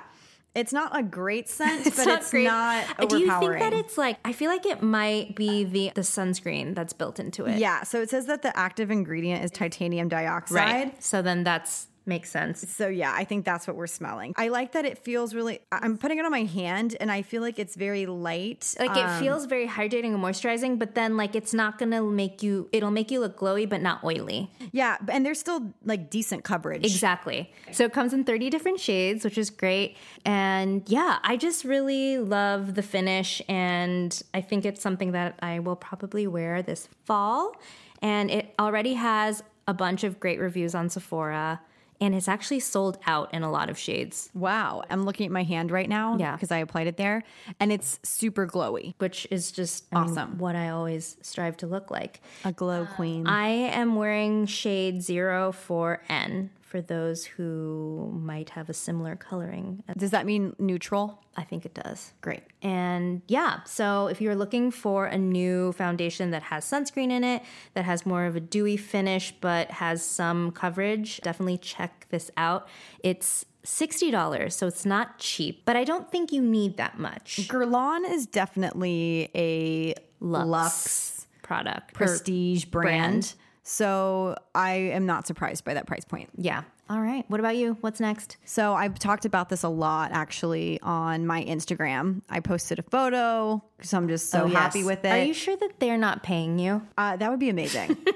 [0.55, 2.45] It's not a great scent, but it's great.
[2.45, 3.09] not overpowering.
[3.09, 4.19] Do you think that it's like?
[4.25, 7.59] I feel like it might be the the sunscreen that's built into it.
[7.59, 10.57] Yeah, so it says that the active ingredient is titanium dioxide.
[10.57, 11.03] Right.
[11.03, 12.69] So then that's makes sense.
[12.69, 14.35] So yeah, I think that's what we're smelling.
[14.37, 17.43] I like that it feels really I'm putting it on my hand and I feel
[17.43, 18.75] like it's very light.
[18.79, 22.43] Like it um, feels very hydrating and moisturizing, but then like it's not gonna make
[22.43, 22.69] you.
[22.73, 24.51] It'll make you look glowy, but not oily.
[24.73, 26.85] Yeah, and there's still like decent coverage.
[26.85, 27.53] Exactly.
[27.73, 29.97] So it comes in 30 different shades, which is great.
[30.25, 33.43] And yeah, I just really love the finish.
[33.49, 37.57] And I think it's something that I will probably wear this fall.
[38.01, 41.61] And it already has a bunch of great reviews on Sephora.
[42.03, 45.45] And it's actually sold out in a lot of shades, Wow, I'm looking at my
[45.45, 46.33] hand right now Yeah.
[46.35, 47.23] because I applied it there
[47.61, 48.95] and it's super glowy.
[48.99, 50.39] which is just I mean, Awesome.
[50.39, 52.21] what I always strive to look like.
[52.45, 53.27] A glow uh, queen.
[53.29, 59.85] I am wearing shade 04N for those who might have a similar coloring.
[59.99, 61.23] Does that mean neutral?
[61.37, 62.15] I think it does.
[62.23, 62.45] Great.
[62.63, 67.43] And yeah, so if you're looking for a new foundation that has sunscreen in it,
[67.75, 72.67] that has more of a dewy finish but has some coverage, definitely check this out.
[73.01, 77.49] It's $60, so it's not cheap, but I don't think you need that much.
[77.49, 81.93] Guerlain is definitely a Luxe, product.
[81.93, 82.91] prestige brand.
[82.91, 83.35] brand.
[83.63, 86.31] So I am not surprised by that price point.
[86.37, 86.63] yeah.
[86.91, 87.25] All right.
[87.29, 87.79] What about you?
[87.81, 88.37] What's next?
[88.45, 92.21] So I've talked about this a lot actually on my Instagram.
[92.29, 95.09] I posted a photo because I'm just so Oh, happy with it.
[95.09, 96.83] Are you sure that they're not paying you?
[96.99, 97.97] Uh, that would be amazing.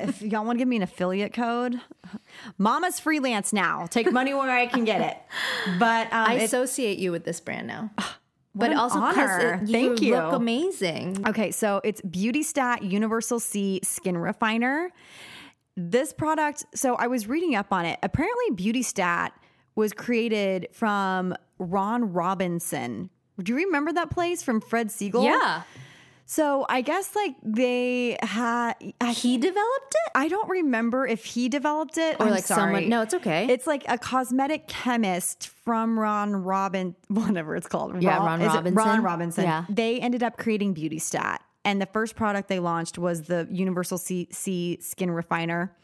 [0.00, 1.80] if y'all want to give me an affiliate code,
[2.58, 3.86] Mama's freelance now.
[3.86, 5.16] Take money where I can get it.
[5.78, 7.90] But um, I associate you with this brand now.
[8.58, 9.60] But also honor.
[9.62, 10.14] it- Thank you.
[10.16, 11.24] look amazing.
[11.28, 14.90] Okay, so it's Beauty Stat Universal C Skin Refiner.
[15.76, 17.98] This product, so I was reading up on it.
[18.02, 19.32] Apparently, Beauty Stat
[19.74, 23.10] was created from Ron Robinson.
[23.42, 25.24] Do you remember that place from Fred Segal?
[25.24, 25.62] Yeah.
[26.28, 28.74] So I guess like they had.
[29.12, 30.12] He developed it?
[30.16, 32.60] I don't remember if he developed it Or I'm like sorry.
[32.62, 33.46] someone- no, it's okay.
[33.48, 38.02] It's like a cosmetic chemist from Ron Robin, whatever it's called.
[38.02, 38.74] Yeah, Ron it Robinson.
[38.74, 39.44] Ron Robinson.
[39.44, 39.64] Yeah.
[39.68, 43.98] They ended up creating Beauty Stat, and the first product they launched was the Universal
[43.98, 45.76] C, C Skin Refiner.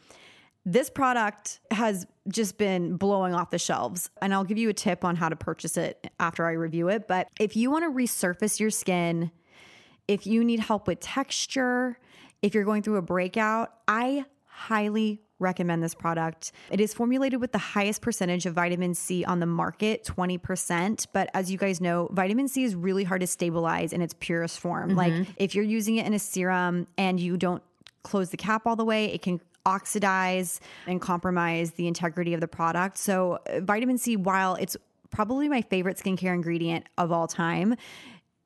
[0.65, 5.03] This product has just been blowing off the shelves, and I'll give you a tip
[5.05, 7.07] on how to purchase it after I review it.
[7.07, 9.29] But if you want to resurface your skin,
[10.07, 11.97] if you need help with texture,
[12.41, 16.51] if you're going through a breakout, I highly recommend this product.
[16.71, 21.07] It is formulated with the highest percentage of vitamin C on the market, 20%.
[21.11, 24.59] But as you guys know, vitamin C is really hard to stabilize in its purest
[24.59, 24.95] form.
[24.95, 27.61] Like if you're using it in a serum and you don't
[28.03, 32.47] close the cap all the way, it can oxidize and compromise the integrity of the
[32.47, 32.97] product.
[32.97, 34.75] So, uh, vitamin C, while it's
[35.09, 37.75] probably my favorite skincare ingredient of all time,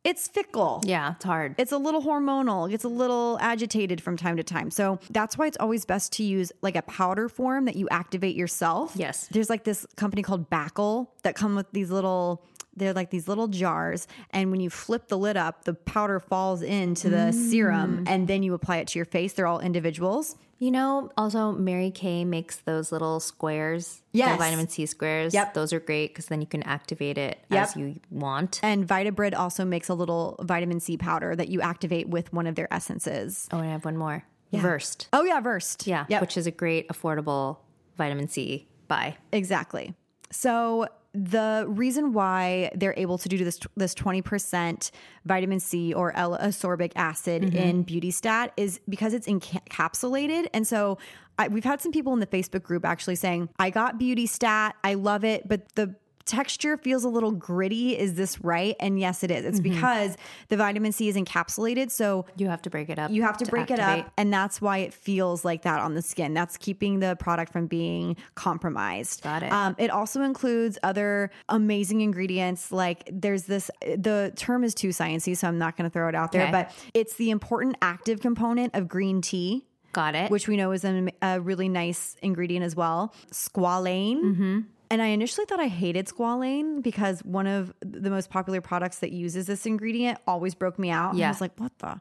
[0.07, 0.81] it's fickle.
[0.85, 1.55] Yeah, it's hard.
[1.57, 4.71] It's a little hormonal, it gets a little agitated from time to time.
[4.71, 8.35] So that's why it's always best to use like a powder form that you activate
[8.35, 8.93] yourself.
[8.95, 9.27] Yes.
[9.27, 12.41] There's like this company called Backle that come with these little
[12.77, 16.61] they're like these little jars and when you flip the lid up, the powder falls
[16.61, 18.09] into the serum mm.
[18.09, 19.33] and then you apply it to your face.
[19.33, 20.35] They're all individuals.
[20.59, 24.01] you know, also Mary Kay makes those little squares.
[24.11, 24.31] Yes.
[24.31, 25.33] The vitamin C squares.
[25.33, 25.53] Yep.
[25.53, 27.63] Those are great because then you can activate it Yep.
[27.63, 28.59] as you want.
[28.63, 32.55] And Vitabrid also makes a little vitamin C powder that you activate with one of
[32.55, 33.47] their essences.
[33.51, 34.23] Oh, and I have one more.
[34.51, 35.09] Versed.
[35.13, 35.85] Oh yeah, Versed.
[35.85, 36.05] Yeah.
[36.09, 36.21] Yep.
[36.21, 37.57] Which is a great, affordable
[37.97, 39.15] vitamin C buy.
[39.31, 39.93] Exactly.
[40.31, 40.87] So
[41.23, 44.91] the reason why they're able to do this this 20%
[45.25, 47.57] vitamin C or L-ascorbic acid Mm-hmm.
[47.57, 50.47] in Beauty Stat is because it's encapsulated.
[50.53, 50.97] And so
[51.39, 54.75] I, we've had some people in the Facebook group actually saying, "I got Beauty Stat,
[54.83, 55.95] I love it, but the
[56.27, 57.97] texture feels a little gritty.
[57.97, 59.45] Is this right?" And yes, it is.
[59.45, 59.73] It's Mm-hmm.
[59.75, 60.17] because
[60.49, 63.09] the vitamin C is encapsulated, so You have to break it up.
[63.11, 66.01] you have to, break it up, and that's why it feels like that on the
[66.01, 66.33] skin.
[66.33, 69.23] That's keeping the product from being compromised.
[69.23, 69.51] Got it.
[69.51, 72.71] Um, it also includes other amazing ingredients.
[72.71, 73.71] Like there's this.
[73.81, 76.43] The term is too sciencey, so I'm not going to throw it out there.
[76.43, 76.51] Okay.
[76.51, 79.63] But it's the important active component of green tea.
[79.93, 80.29] Got it.
[80.29, 83.13] Which we know is an, a really nice ingredient as well.
[83.31, 84.21] Squalane.
[84.21, 84.59] Mm-hmm.
[84.89, 89.11] And I initially thought I hated squalane because one of the most popular products that
[89.11, 91.13] uses this ingredient always broke me out.
[91.13, 91.99] And I was like, what the?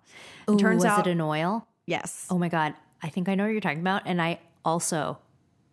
[0.49, 1.67] Ooh, It turns was out it an oil?
[1.87, 2.27] Yes.
[2.31, 2.75] Oh my God.
[3.03, 4.03] I think I know what you're talking about.
[4.07, 5.19] And I also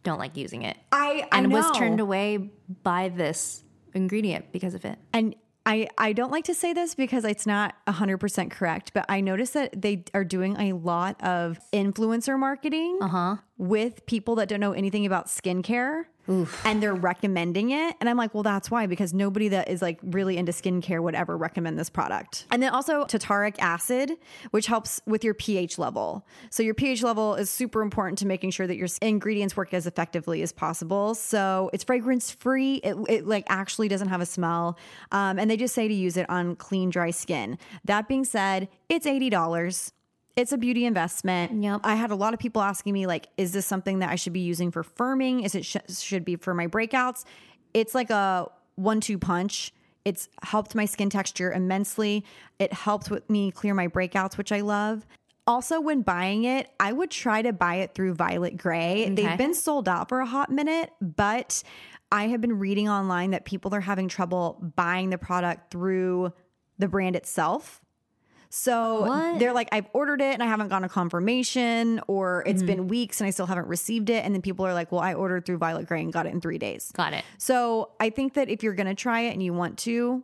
[0.03, 0.77] don't like using it.
[0.91, 2.37] I, I and was turned away
[2.83, 4.97] by this ingredient because of it.
[5.13, 9.21] And I, I don't like to say this because it's not 100% correct, but I
[9.21, 13.37] noticed that they are doing a lot of influencer marketing uh-huh.
[13.57, 16.05] with people that don't know anything about skincare.
[16.27, 17.95] And they're recommending it.
[17.99, 21.15] And I'm like, well, that's why, because nobody that is like really into skincare would
[21.15, 22.45] ever recommend this product.
[22.51, 24.13] And then also tartaric acid,
[24.51, 26.25] which helps with your pH level.
[26.49, 29.87] So your pH level is super important to making sure that your ingredients work as
[29.87, 31.15] effectively as possible.
[31.15, 32.75] So it's fragrance free.
[32.75, 34.77] It, it like actually doesn't have a smell.
[35.11, 37.57] Um, and they just say to use it on clean, dry skin.
[37.85, 39.91] That being said, it's $80
[40.35, 41.63] it's a beauty investment.
[41.63, 41.81] Yep.
[41.83, 44.33] I had a lot of people asking me like, is this something that I should
[44.33, 45.45] be using for firming?
[45.45, 47.23] Is it sh- should be for my breakouts?
[47.73, 49.73] It's like a one-two punch.
[50.05, 52.25] It's helped my skin texture immensely.
[52.59, 55.05] It helped with me clear my breakouts, which I love.
[55.45, 59.09] Also, when buying it, I would try to buy it through Violet Grey.
[59.09, 61.63] They've been sold out for a hot minute, but
[62.11, 66.31] I have been reading online that people are having trouble buying the product through
[66.79, 67.81] the brand itself.
[68.55, 69.39] So What?
[69.39, 72.67] they're like, I've ordered it and I haven't gotten a confirmation, or it's mm-hmm.
[72.67, 74.23] been weeks and I still haven't received it.
[74.23, 76.39] And then people are like, well, I ordered through Violet Grey and got it in
[76.39, 76.91] three days.
[76.93, 77.25] Got it.
[77.39, 80.23] So I think that if you're going to try it and you want to,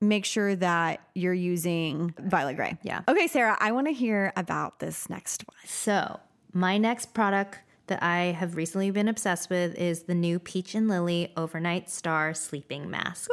[0.00, 2.76] make sure that you're using Violet Grey.
[2.82, 3.02] Yeah.
[3.06, 5.56] Okay, Sarah, I want to hear about this next one.
[5.64, 6.18] So,
[6.52, 10.88] my next product that I have recently been obsessed with is the new Peach and
[10.88, 13.30] Lily Overnight Star Sleeping Mask.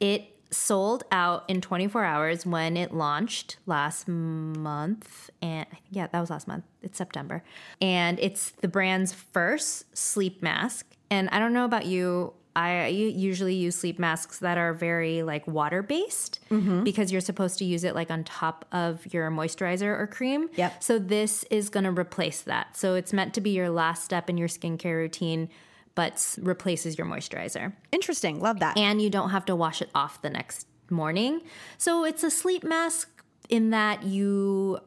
[0.00, 5.30] It sold out in 24 hours when it launched last month.
[5.42, 6.64] And yeah, that was last month.
[6.82, 7.42] It's September.
[7.80, 10.86] And it's the brand's first sleep mask.
[11.10, 12.34] And I don't know about you.
[12.56, 16.82] I usually use sleep masks that are very like water based mm-hmm.
[16.82, 20.48] because you're supposed to use it like on top of your moisturizer or cream.
[20.56, 20.82] Yep.
[20.82, 22.76] So this is going to replace that.
[22.76, 25.50] So it's meant to be your last step in your skincare routine,
[25.98, 28.38] but replaces your moisturizer Interesting.
[28.40, 28.76] Love that.
[28.76, 31.40] and you don't have to wash it off the next morning.
[31.76, 33.06] So it's a sleep mask
[33.48, 34.78] in that you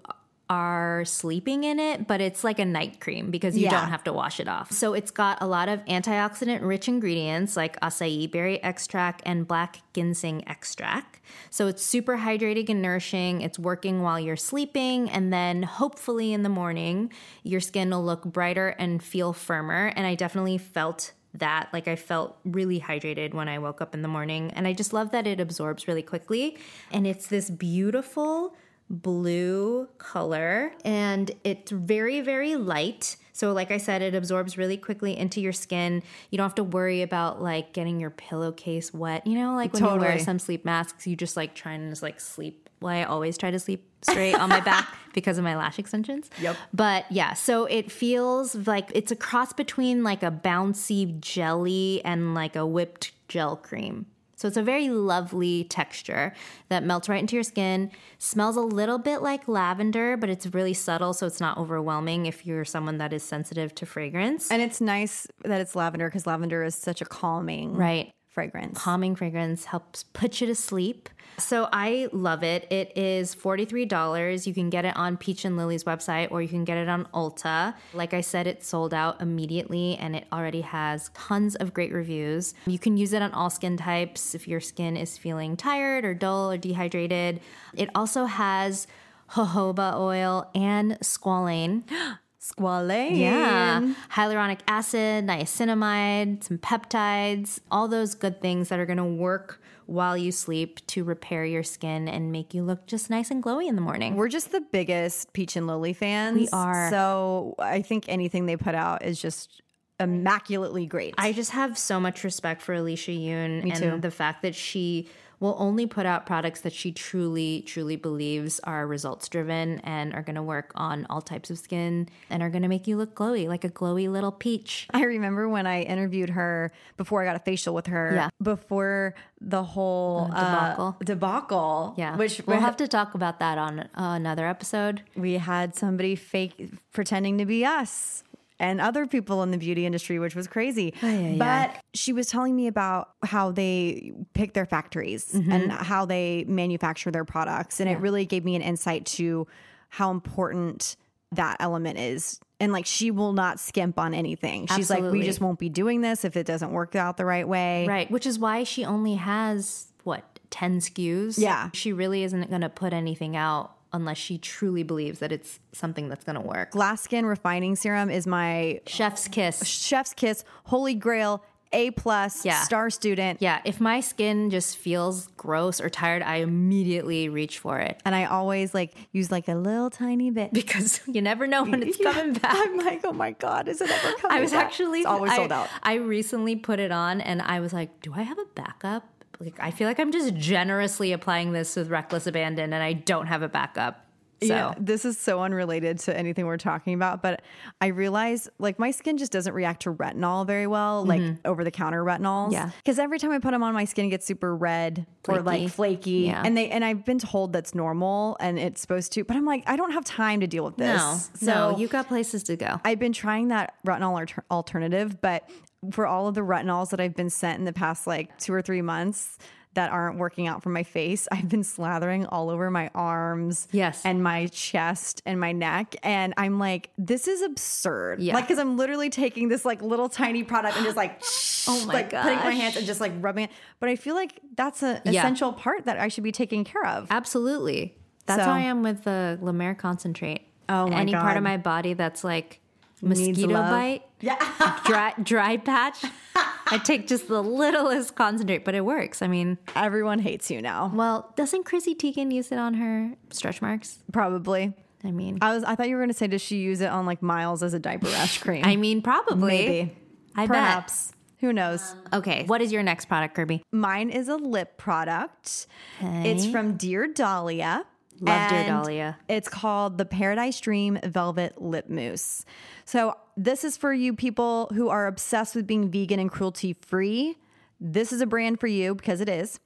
[0.52, 3.80] are sleeping in it, but it's like a night cream because you Yeah.
[3.80, 4.70] don't have to wash it off.
[4.70, 9.78] So it's got a lot of antioxidant rich ingredients like acai berry extract and black
[9.94, 11.22] ginseng extract.
[11.52, 13.42] So it's super hydrating and nourishing.
[13.42, 18.26] It's working while you're sleeping and then hopefully in the morning your skin will look
[18.26, 23.48] brighter and feel firmer and I definitely felt that like I felt really hydrated when
[23.48, 26.58] I woke up in the morning and I just love that it absorbs really quickly
[26.92, 28.54] and it's this beautiful
[28.92, 33.16] blue color and it's very very light.
[33.34, 36.04] So like i said it absorbs really quickly into your skin.
[36.30, 39.84] You don't have to worry about like getting your pillowcase wet you know like when
[39.84, 42.70] you wear some sleep masks you just like try and just like sleep.
[42.82, 46.30] Well i always try to sleep straight on my back because of my lash extensions.
[46.42, 46.58] Yep.
[46.74, 52.34] but yeah so it feels like it's a cross between like a bouncy jelly and
[52.34, 54.06] like a whipped gel cream
[54.42, 56.34] so it's a very lovely texture
[56.70, 57.92] that melts right into your skin.
[58.18, 62.44] Smells a little bit like lavender, but it's really subtle, so it's not overwhelming if
[62.44, 64.50] you're someone that is sensitive to fragrance.
[64.50, 68.12] And it's nice that it's lavender because lavender is such a calming right.
[68.32, 68.80] Fragrance.
[68.80, 71.10] Calming fragrance helps put you to sleep.
[71.38, 72.72] So I love it.
[72.72, 74.48] It is $43.
[74.48, 77.06] You can get it on Peach and Lily's website or you can get it on
[77.13, 77.76] Ulta.
[77.94, 82.54] Like I said, it sold out immediately and it already has tons of great reviews.
[82.65, 86.13] You can use it on all skin types if your skin is feeling tired or
[86.13, 87.41] dull or dehydrated.
[87.76, 88.88] It also has
[89.32, 91.84] jojoba oil and squalane.
[92.42, 93.20] Squalane.
[93.20, 93.94] Yeah.
[94.12, 100.18] Hyaluronic acid, niacinamide, some peptides, all those good things that are going to work while
[100.18, 103.76] you sleep to repair your skin and make you look just nice and glowy in
[103.76, 104.16] the morning.
[104.16, 106.38] We're just the biggest Peach and Lily fans.
[106.38, 106.90] We are.
[106.90, 109.62] So I think anything they put out is just
[110.00, 111.14] immaculately great.
[111.18, 113.98] I just have so much respect for Alicia Yoon and too.
[114.00, 115.10] the fact that she
[115.42, 120.22] will only put out products that she truly, truly believes are results driven and are
[120.22, 123.16] going to work on all types of skin and are going to make you look
[123.16, 124.88] glowy, like a glowy little peach.
[124.94, 128.12] I remember when I interviewed her before I got a facial with her.
[128.14, 128.30] Yeah.
[128.42, 130.98] Before the whole The uh, debacle.
[131.04, 131.94] debacle.
[131.98, 132.16] Yeah.
[132.16, 135.02] Which we'll have to talk about that on uh, another episode.
[135.16, 138.24] we had somebody fake pretending to be us
[138.62, 140.93] and other people in the beauty industry, which was crazy.
[141.02, 145.52] but she was telling me about how they pick their factories Mm-hmm.
[145.52, 147.80] and how they manufacture their products.
[147.80, 149.47] And it really gave me an insight to
[149.89, 150.95] how important
[151.34, 152.39] that element is.
[152.60, 154.67] And like she will not skimp on anything.
[154.67, 157.47] She's like, we just won't be doing this if it doesn't work out the right
[157.47, 157.88] way.
[157.88, 161.39] Right, which is why she only has what 10 SKUs.
[161.39, 161.69] Yeah.
[161.74, 166.08] She really isn't going to put anything out unless she truly believes that it's something
[166.10, 166.72] that's going to work.
[166.72, 169.66] Glass Skin Refining Serum is my Chef's kiss.
[169.66, 171.44] chef's kiss, holy grail.
[171.74, 172.64] A plus, Yeah.
[172.64, 173.42] star student.
[173.42, 178.14] Yeah, if my skin just feels gross or tired, I immediately reach for it And
[178.14, 180.52] I always like use like a little tiny bit.
[180.54, 182.12] because you never know when it's Yeah.
[182.12, 182.52] coming back.
[182.58, 184.38] I'm like, oh my god, is it ever coming?
[184.38, 184.66] I was back?
[184.66, 185.70] actually it's always I, sold out.
[185.82, 189.08] I recently put it on and I was like, do I have a backup?
[189.42, 193.28] Like I feel like I'm just generously applying this with reckless abandon and I don't
[193.28, 194.06] have a backup.
[194.44, 197.44] So Yeah, this is so unrelated to anything we're talking about, but
[197.80, 201.70] I realize like my skin just doesn't react to retinol very well, like over the
[201.70, 202.46] counter retinols.
[202.46, 202.54] Mm-hmm.
[202.54, 202.72] Yeah.
[202.78, 205.70] Because every time I put them on, my skin it gets super red or like
[205.70, 206.22] flaky.
[206.26, 206.42] Yeah.
[206.44, 209.64] And they and I've been told that's normal and it's supposed to, but I'm like,
[209.68, 210.98] I don't have time to deal with this.
[210.98, 212.82] no, So no, you got places to go.
[212.84, 215.48] I've been trying that retinol alter- alternative, but
[215.91, 218.62] for all of the retinols that I've been sent in the past like two or
[218.62, 219.38] three months
[219.74, 224.02] that aren't working out for my face, I've been slathering all over my arms, Yes.
[224.06, 228.20] and my chest and my neck, and I'm like, this is absurd.
[228.22, 228.34] Yeah.
[228.36, 231.22] Like, because I'm literally taking this like little tiny product and just like,
[231.67, 233.52] Oh my like putting my hands and just like rubbing it.
[233.80, 235.22] But I feel like that's an Yeah.
[235.22, 237.08] essential part that I should be taking care of.
[237.10, 237.96] Absolutely.
[238.26, 240.41] That's So- how I am with the La Mer concentrate.
[240.67, 242.60] Oh my Any part of my body that's like
[243.02, 244.80] mosquito bite, Yeah.
[244.86, 246.04] dry dry patch.
[246.36, 249.22] I take just the littlest concentrate, but it works.
[249.22, 250.92] I mean, Everyone hates you now.
[250.94, 254.00] well, doesn't Chrissy Teigen use it on her stretch marks?
[254.14, 254.74] Probably.
[255.04, 255.64] I mean, I was.
[255.64, 257.74] I thought you were going to say, does she use it on like Miles as
[257.74, 258.64] a diaper rash cream?
[258.64, 259.48] I mean, probably.
[259.68, 259.96] Maybe.
[260.36, 261.14] I Perhaps.
[261.40, 261.96] Who knows?
[262.12, 262.14] bet.
[262.20, 263.64] Okay, what is your next product, Kirby?
[263.72, 265.66] Mine is a lip product.
[266.00, 267.84] It's from Dear Dahlia.
[268.20, 269.18] Love Dear Dahlia.
[269.28, 272.46] It's called the Paradise Dream Velvet Lip Mousse.
[272.86, 277.38] So, this is for you people who are obsessed with being vegan and cruelty free.
[277.80, 279.60] This is a brand for you because it is.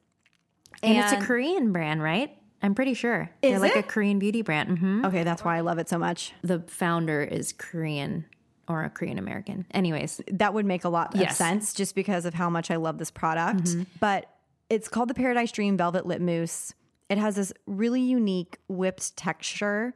[0.84, 2.32] And, it's a Korean brand, right?
[2.62, 3.30] I'm pretty sure.
[3.41, 3.84] They're Is like a?
[3.84, 4.80] Korean beauty brand.
[4.80, 6.34] hmm Okay, that's why I love it so much.
[6.41, 8.25] The founder is Korean
[8.67, 9.65] or a Korean American.
[9.71, 11.34] Anyways, that would make a lot of Yes.
[11.34, 11.43] Mm-hmm.
[11.43, 13.75] sense just because of how much I love this product.
[13.99, 14.30] But
[14.69, 16.73] it's called the Paradise Dream Velvet Lip Mousse.
[17.10, 19.93] It has this really unique whipped texture.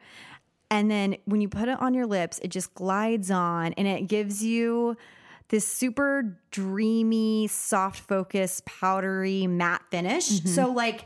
[0.71, 4.07] And then when you put it on your lips, it just glides on and it
[4.07, 4.97] gives you
[5.49, 10.29] this super dreamy, soft focus, powdery, matte finish.
[10.29, 10.47] Mm-hmm.
[10.49, 11.05] So, like,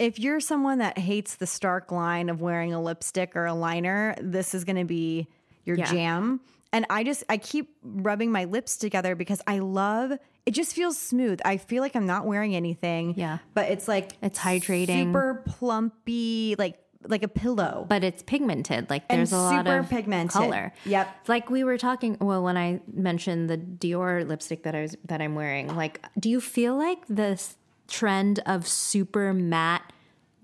[0.00, 4.16] if you're someone that hates the stark line of wearing a lipstick or a liner,
[4.20, 5.28] this is going to be
[5.64, 5.84] your Yeah.
[5.92, 6.40] jam.
[6.72, 10.12] And I just I keep rubbing my lips together because I love
[10.44, 11.40] it just feels smooth.
[11.44, 13.14] I feel like I'm not wearing anything.
[13.16, 13.38] Yeah.
[13.54, 15.04] But it's like It's hydrating.
[15.06, 17.86] Super plumpy, like like a pillow.
[17.88, 18.90] but it's pigmented.
[18.90, 20.32] Like there's a lot of pigmented.
[20.32, 20.72] color.
[20.84, 21.28] Yep.
[21.28, 22.16] Like we were talking.
[22.20, 26.30] Well, when I mentioned the Dior lipstick that I was that I'm wearing, like, do
[26.30, 27.56] you feel like this
[27.88, 29.92] trend of super matte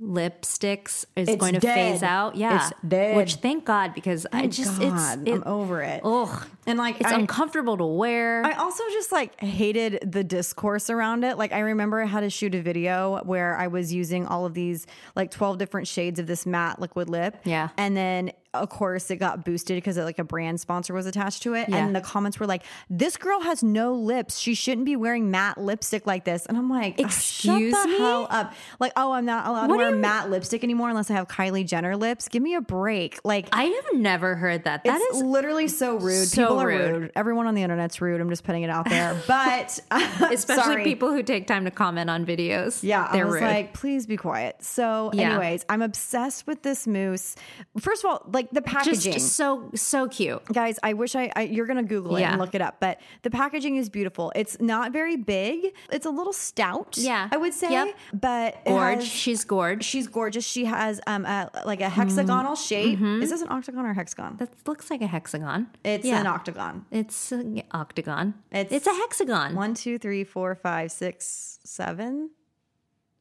[0.03, 1.75] lipsticks is It's going to dead.
[1.75, 2.37] phase out?
[2.37, 2.71] Yeah.
[3.17, 6.01] Which thank God because I just God, it's I'm over it.
[6.05, 8.45] Ugh, And like it's I, uncomfortable to wear.
[8.45, 11.37] I also just like hated the discourse around it.
[11.39, 14.55] Like I remember I had to shoot a video where I was using all of
[14.55, 14.87] these
[15.17, 17.37] like 12 different shades of this matte liquid lip.
[17.45, 17.69] Yeah.
[17.77, 21.55] And then of course it got boosted because like a brand sponsor was attached to
[21.55, 21.69] it.
[21.69, 21.77] Yeah.
[21.77, 24.39] And the comments were like, this girl has no lips.
[24.39, 26.47] She shouldn't be wearing matte lipstick like this.
[26.47, 27.97] And I'm like, Excuse me?
[27.99, 28.53] hell up.
[28.81, 31.67] Like, oh, I'm not allowed What to wear matte lipstick anymore unless I have Kylie
[31.67, 32.29] Jenner lips.
[32.29, 33.21] Give me a break.
[33.25, 34.83] Like I have never heard that.
[34.85, 36.27] That is literally so rude.
[36.27, 36.91] so People are rude.
[37.03, 37.13] rude.
[37.15, 38.21] Everyone on the internet's rude.
[38.21, 39.17] I'm just putting it out there.
[39.27, 39.79] But
[40.33, 40.85] especially sorry.
[40.85, 42.83] people who take time to comment on videos.
[42.83, 43.43] Yeah, they're rude.
[43.43, 44.57] like, please be quiet.
[44.65, 45.31] So, Yeah.
[45.35, 47.37] anyways, I'm obsessed with this mousse.
[47.79, 49.13] First of all, like the just, packaging.
[49.13, 50.45] just so so cute.
[50.47, 52.31] Guys, I wish I, I you're gonna Google it Yeah.
[52.33, 54.33] and look it up, but the packaging is beautiful.
[54.35, 55.75] It's not very big.
[55.93, 56.97] It's a little stout.
[56.99, 57.29] Yeah.
[57.31, 57.71] I would say.
[57.71, 57.95] Yep.
[58.15, 58.97] But Gorge.
[58.99, 59.85] has- She's gorge.
[59.85, 60.45] she's gorgeous.
[60.47, 62.99] She has um a, like a hexagonal shape.
[62.99, 63.23] Mm-hmm.
[63.23, 64.37] Is this an octagon or a hexagon?
[64.39, 65.69] That looks like a hexagon.
[65.85, 66.21] it's yeah.
[66.21, 66.87] an octagon.
[66.91, 68.35] It's an octagon.
[68.51, 69.55] It's- It's, a hexagon.
[69.55, 72.31] One, two, three, four, five, six, seven.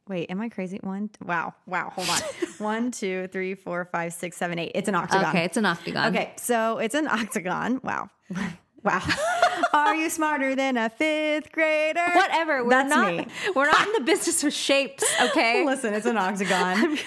[0.08, 0.78] Wait, am I crazy?
[0.82, 1.10] One.
[1.24, 1.54] Wow.
[1.66, 1.92] Wow.
[1.94, 2.18] Hold on.
[2.58, 4.72] One, two, three, four, five, six, seven, eight.
[4.74, 5.26] It's an octagon.
[5.30, 6.08] Okay, it's an octagon.
[6.14, 6.32] Okay.
[6.36, 7.80] So it's an octagon.
[7.82, 8.10] Wow.
[8.82, 9.02] Wow.
[9.72, 12.00] Are you smarter than a fifth grader?
[12.14, 12.64] Whatever.
[12.64, 13.12] We're That's not.
[13.14, 13.26] me.
[13.54, 15.04] We're not in the business of shapes.
[15.20, 15.64] Okay.
[15.66, 16.98] Listen, it's an octagon.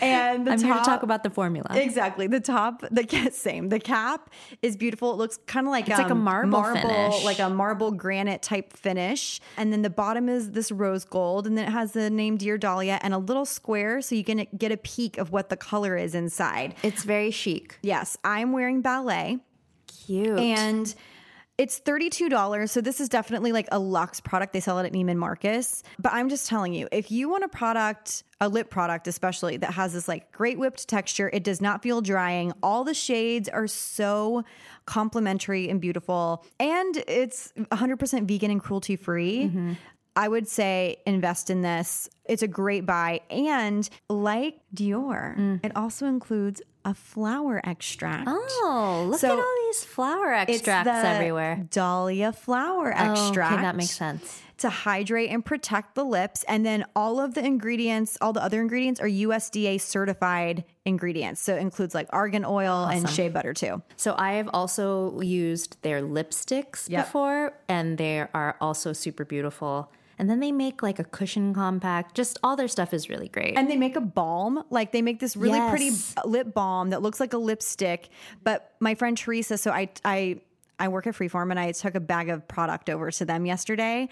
[0.00, 1.68] and the I'm top, here to talk about the formula.
[1.74, 2.26] Exactly.
[2.26, 3.68] The top, the same.
[3.70, 4.30] The cap
[4.62, 5.12] is beautiful.
[5.12, 7.24] It looks kind of like It's like a um, marble finish.
[7.24, 9.40] like a marble granite type finish.
[9.56, 12.58] And then the bottom is this rose gold, and then it has the name Dear
[12.58, 15.96] Dahlia and a little square, so you can get a peek of what the color
[15.96, 16.74] is inside.
[16.82, 17.78] it's very chic.
[17.82, 19.38] Yes, I'm wearing ballet,
[20.06, 20.38] Cute.
[20.38, 20.94] and
[21.58, 22.68] It's $32.
[22.68, 24.52] So this is definitely like a luxe product.
[24.52, 25.82] They sell it at Neiman Marcus.
[25.98, 29.72] But I'm just telling you, if you want a product, a lip product especially, that
[29.72, 32.52] has this like great whipped texture, it does not feel drying.
[32.62, 34.44] All the shades are so
[34.84, 36.44] complimentary and beautiful.
[36.60, 39.44] And it's 100% vegan and cruelty free.
[39.44, 39.72] Mm-hmm.
[40.14, 42.08] I would say invest in this.
[42.24, 43.20] It's a great buy.
[43.30, 45.60] And like Dior, mm.
[45.64, 48.28] it also includes a flower extract.
[48.28, 51.60] Oh, look So, at all these flower It's extracts the everywhere.
[51.70, 53.54] Dahlia flower Oh, extract.
[53.54, 54.40] okay, that makes sense.
[54.58, 56.44] To hydrate and protect the lips.
[56.48, 61.42] And then all of the ingredients, all the other ingredients are USDA certified ingredients.
[61.42, 63.82] So it includes like argan oil and shea butter too.
[63.96, 67.04] So I have also used their lipsticks Yep.
[67.06, 69.90] before, and they are also super beautiful.
[70.18, 72.14] And then they make like a cushion compact.
[72.14, 73.56] Just all their stuff is really great.
[73.56, 74.64] And they make a balm.
[74.70, 75.90] Like they make this really pretty
[76.24, 78.08] lip balm that looks like a lipstick.
[78.42, 80.40] But my friend Teresa, so I I
[80.78, 84.08] I work at Freeform and I took a bag of product over to them yesterday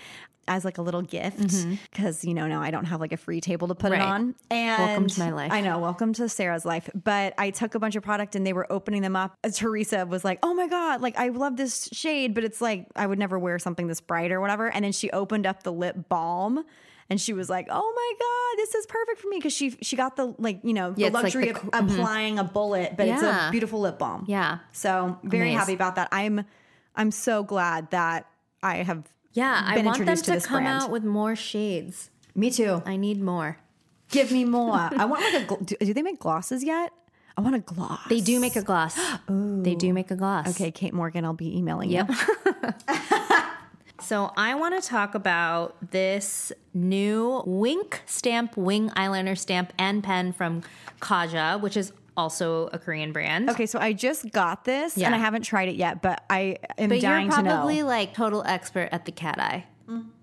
[0.49, 1.55] as like a little gift
[1.93, 4.03] because you know now I don't have like a free table to put it Mm-hmm.
[4.13, 4.35] On.
[4.51, 5.53] And Welcome to my life.
[5.53, 6.91] I know, welcome to Sarah's life.
[6.95, 9.37] But I took a bunch of product and they were opening them up.
[9.45, 12.87] Uh, Teresa was like, "Oh my god, like I love this shade, but it's like
[12.97, 15.73] I would never wear something this bright or whatever." And then she opened up the
[15.73, 16.65] lip balm.
[17.11, 19.95] And she was like, "Oh my god, this is perfect for me because she she
[19.95, 23.07] got the like you know the Yeah, like luxury the of applying a bullet, but
[23.07, 24.25] it's a beautiful lip balm.
[24.27, 24.59] Yeah.
[24.73, 25.59] so very Amazing.
[25.59, 26.09] happy about that.
[26.13, 26.45] I'm
[26.97, 28.27] I'm so glad that
[28.63, 29.05] I have
[29.35, 30.83] yeah, I want them to, to come brand.
[30.85, 32.11] out with more shades.
[32.35, 32.83] Me too.
[32.87, 33.59] I need more.
[34.11, 34.75] Give me more.
[34.97, 35.47] I want like a.
[35.47, 36.93] gl- Do, do they make glosses yet?
[37.37, 38.01] I want a gloss.
[38.09, 38.99] They do make a gloss.
[39.29, 40.49] They do make a gloss.
[40.51, 42.09] Okay, Kate Morgan, I'll be emailing Yep.
[42.11, 42.17] you.
[44.01, 50.33] So I want to talk about this new Wink stamp, wing eyeliner stamp and pen
[50.33, 50.63] from
[51.01, 53.51] Kaja, which is also a Korean brand.
[53.51, 55.07] Okay, so I just got this Yeah.
[55.07, 58.15] and I haven't tried it yet, but I am But dying you're to probably like
[58.15, 59.65] total expert at the cat eye.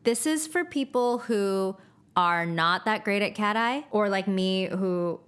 [0.04, 1.76] This is for people who
[2.16, 5.20] are not that great at cat eye, or like me, who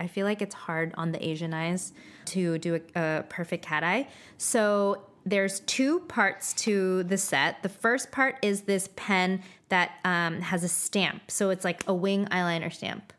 [0.00, 1.92] I feel like it's hard on the Asian eyes
[2.26, 4.08] to do a, a perfect cat eye.
[4.38, 7.62] So there's two parts to the set.
[7.62, 11.94] The first part is this pen that um, has a stamp, so it's like a
[11.94, 13.12] wing eyeliner stamp.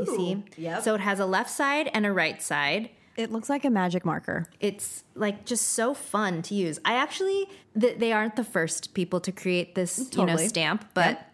[0.00, 0.44] You see?
[0.56, 0.82] yep.
[0.82, 4.04] So it has a left side and a right side It looks like a magic
[4.04, 4.46] marker.
[4.60, 6.78] it's like just so fun to use.
[6.84, 7.46] I actually
[7.80, 11.32] th- they aren't the first people to create this you know stamp, but Yep.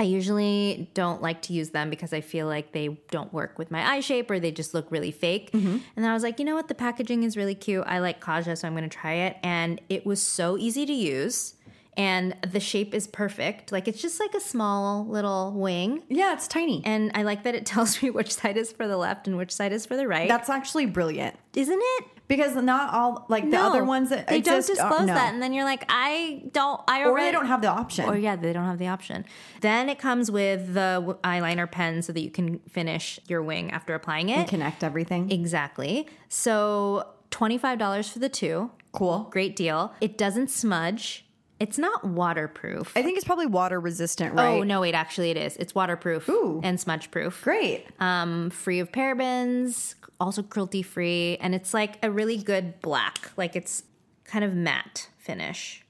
[0.00, 3.72] I usually don't like to use them because I feel like they don't work with
[3.72, 5.50] my eye shape or they just look really fake.
[5.50, 5.78] Mm-hmm.
[5.96, 7.82] And I was like, you know what, the packaging is really cute.
[7.84, 9.38] I like Kaja, so I'm going to try it.
[9.42, 11.54] And it was so easy to use,
[11.98, 13.72] and the shape is perfect.
[13.72, 16.02] Like it's just like a small little wing.
[16.08, 16.80] Yeah, it's tiny.
[16.86, 19.50] And I like that it tells me which side is for the left and which
[19.52, 20.28] side is for the right.
[20.28, 22.04] That's actually brilliant isn't it?
[22.28, 25.14] because not all like the No, other ones that they don't exist, uh, disclose no.
[25.14, 28.04] that, and then you're like, I don't, I or already, they don't have the option.
[28.04, 29.24] or yeah, they don't have the option.
[29.62, 33.70] Then it comes with the w- eyeliner pen so that you can finish your wing
[33.72, 34.38] after applying it.
[34.40, 35.32] And connect everything.
[35.32, 36.06] Exactly.
[36.28, 38.70] So twenty five dollars for the two.
[38.92, 39.26] Cool.
[39.30, 39.92] Great deal.
[40.00, 41.24] It doesn't smudge.
[41.60, 42.92] It's not waterproof.
[42.96, 44.58] I think it's probably water resistant, right?
[44.58, 45.56] Oh no, wait, actually it is.
[45.56, 46.60] It's waterproof Ooh.
[46.62, 47.42] and smudge proof.
[47.42, 47.86] Great.
[47.98, 53.32] um, free of parabens, also cruelty free, and it's like a really good black.
[53.36, 53.82] Like it's
[54.24, 55.84] kind of matte finish.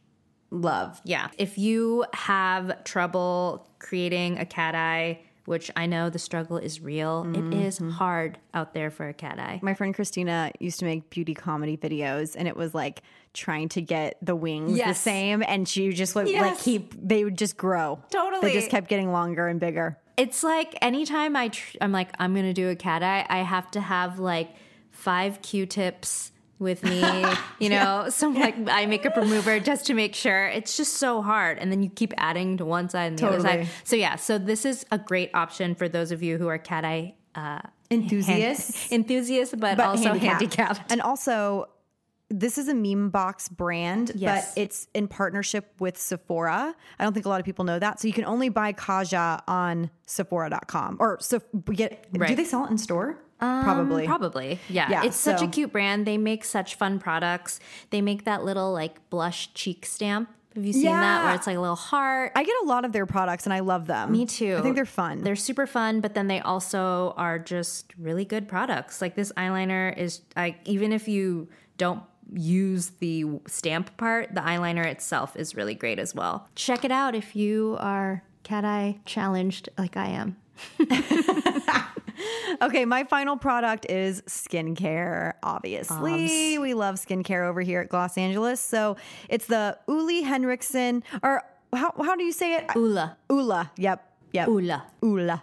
[0.51, 1.01] Love.
[1.05, 1.29] Yeah.
[1.37, 7.23] If you have trouble creating a cat eye, which I know the struggle is real,
[7.23, 7.53] it mm-hmm.
[7.55, 9.61] is hard out there for a cat eye.
[9.63, 13.01] My friend Christina used to make beauty comedy videos, and it was like
[13.33, 16.95] trying to get the wings the same, and she just would like keep.
[17.01, 17.99] They would just grow.
[18.11, 18.43] Totally.
[18.43, 19.99] They just kept getting longer and bigger.
[20.19, 23.71] It's like anytime I tr- I'm like I'm gonna do a cat eye, I have
[23.71, 24.51] to have like
[24.91, 27.03] five Q-tips with me,
[27.59, 30.47] you know, some like eye makeup remover just to make sure.
[30.49, 33.41] It's just so hard, and then you keep adding to one side and the other
[33.41, 33.69] side.
[33.85, 36.85] So yeah, so this is a great option for those of you who are cat
[36.85, 40.41] eye uh, Enthusiasts, hand- enthusiasts, but, but also handicapped.
[40.41, 40.93] handicapped.
[40.93, 41.67] And also,
[42.29, 44.53] this is a Memebox brand, Yes.
[44.55, 46.75] but it's in partnership with Sephora.
[46.99, 48.01] I don't think a lot of people know that.
[48.01, 51.41] So you can only buy Kaja on Sephora.com or so
[51.73, 52.13] get.
[52.13, 53.19] Do they sell it in store?
[53.41, 54.07] Um, probably.
[54.07, 54.61] Probably.
[54.69, 54.91] Yeah.
[54.91, 56.07] Yeah, it's such a cute brand.
[56.07, 57.61] They make such fun products.
[57.91, 60.29] They make that little like blush cheek stamp.
[60.55, 61.25] Have you seen that?
[61.25, 62.33] Where it's like a little heart.
[62.35, 64.11] I get a lot of their products and I love them.
[64.11, 64.57] Me too.
[64.57, 65.23] I think they're fun.
[65.23, 69.01] They're super fun, but then they also are just really good products.
[69.01, 74.85] Like this eyeliner is like even if you don't use the stamp part, the eyeliner
[74.85, 76.49] itself is really great as well.
[76.57, 80.37] Check it out if you are cat eye challenged like I am.
[82.63, 85.35] Okay, my final product is skincare.
[85.43, 88.61] Obviously, we love skincare over here at Gloss Angeles.
[88.61, 88.97] So
[89.29, 91.43] it's the Uli Henriksen, or
[91.73, 92.67] how, how do you say it?
[92.75, 93.17] Ula.
[93.31, 93.71] Ula.
[93.77, 94.05] Yep.
[94.33, 94.49] Yep.
[94.49, 94.85] Ula.
[95.03, 95.43] Ula.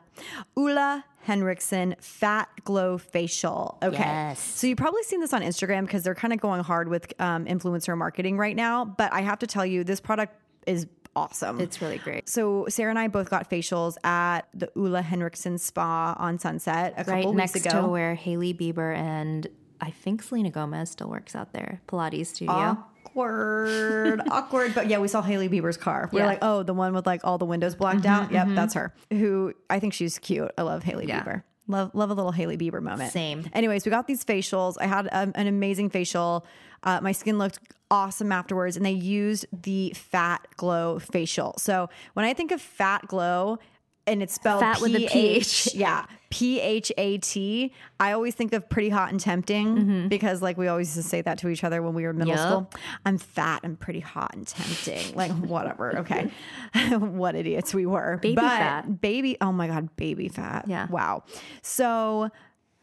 [0.55, 3.77] Ole Henriksen Phat Glow Facial.
[3.81, 3.97] Okay.
[3.97, 4.39] Yes.
[4.39, 7.45] So you've probably seen this on Instagram because they're kind of going hard with um,
[7.45, 8.85] influencer marketing right now.
[8.85, 10.35] But I have to tell you, this product
[10.67, 10.85] is
[11.15, 11.59] awesome.
[11.61, 12.27] It's really great.
[12.29, 17.03] So Sarah and I both got facials at the Ole Henriksen Spa on Sunset a
[17.05, 17.81] couple Right weeks next ago.
[17.83, 19.47] to where Hailey Bieber and
[19.81, 21.81] I think Selena Gomez still works out there.
[21.87, 22.77] Pilates studio.
[23.05, 24.73] Awkward, awkward.
[24.75, 26.09] But yeah, we saw Hailey Bieber's car.
[26.11, 26.25] We're Yeah.
[26.27, 28.31] like, oh, the one with like all the windows blocked out.
[28.31, 28.93] Yep, that's her.
[29.11, 30.51] Who I think she's cute.
[30.57, 31.23] I love Hailey Yeah.
[31.23, 31.43] Bieber.
[31.67, 33.11] Love love a little Hailey Bieber moment.
[33.11, 33.43] Same.
[33.53, 34.75] Anyways, we got these facials.
[34.79, 36.45] I had um, an amazing facial.
[36.83, 37.59] Uh, my skin looked
[37.91, 41.55] awesome afterwards, and they used the Phat Glow facial.
[41.57, 43.59] So when I think of Phat Glow,
[44.07, 47.73] and it's spelled Fat with a P-H- yeah, P H A T.
[47.99, 51.21] I always think of pretty hot and tempting because, like, we always used to say
[51.21, 52.47] that to each other when we were in middle Yup.
[52.47, 52.81] school.
[53.05, 55.15] I'm fat and pretty hot and tempting.
[55.15, 55.99] like, whatever.
[55.99, 56.29] Okay.
[56.99, 58.19] what idiots we were.
[58.21, 59.01] Baby But fat.
[59.01, 60.65] Baby, oh my God, baby fat.
[60.67, 60.87] Yeah.
[60.87, 61.23] Wow.
[61.61, 62.29] So,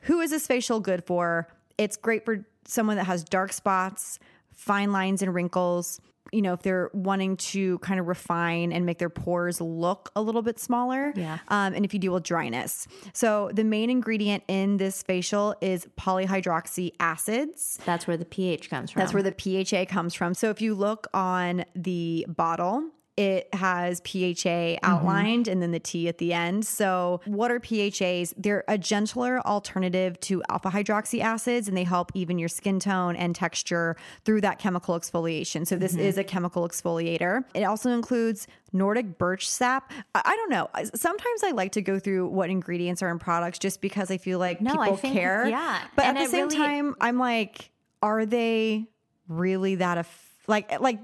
[0.01, 1.47] who is this facial good for?
[1.79, 4.19] It's great for someone that has dark spots,
[4.53, 6.01] fine lines and wrinkles.
[6.33, 10.23] You know, if they're wanting to kind of refine and make their pores look a
[10.23, 11.13] little bit smaller.
[11.15, 11.39] Yeah.
[11.49, 12.87] Um, and if you deal with dryness.
[13.13, 17.79] So, the main ingredient in this facial is polyhydroxy acids.
[17.85, 19.01] That's where the pH comes from.
[19.01, 19.35] That's where the
[19.67, 20.33] PHA comes from.
[20.33, 24.85] So if you look on the bottle, it has PHA mm-hmm.
[24.85, 26.67] outlined and then the T at the end.
[26.67, 28.33] So, what are PHAs?
[28.39, 33.15] They're a gentler alternative to alpha hydroxy acids and they help even your skin tone
[33.17, 35.67] and texture through that chemical exfoliation.
[35.67, 36.01] So, this mm-hmm.
[36.01, 37.45] is a chemical exfoliator.
[37.55, 39.93] It also includes Nordic birch sap.
[40.15, 40.69] I, I don't know.
[40.95, 44.39] Sometimes I like to go through what ingredients are in products just because I feel
[44.39, 45.47] like No, I people think- care.
[45.49, 45.83] yeah.
[45.97, 48.87] But And at the same really- time, I'm like, are they
[49.29, 50.99] really that eff- like like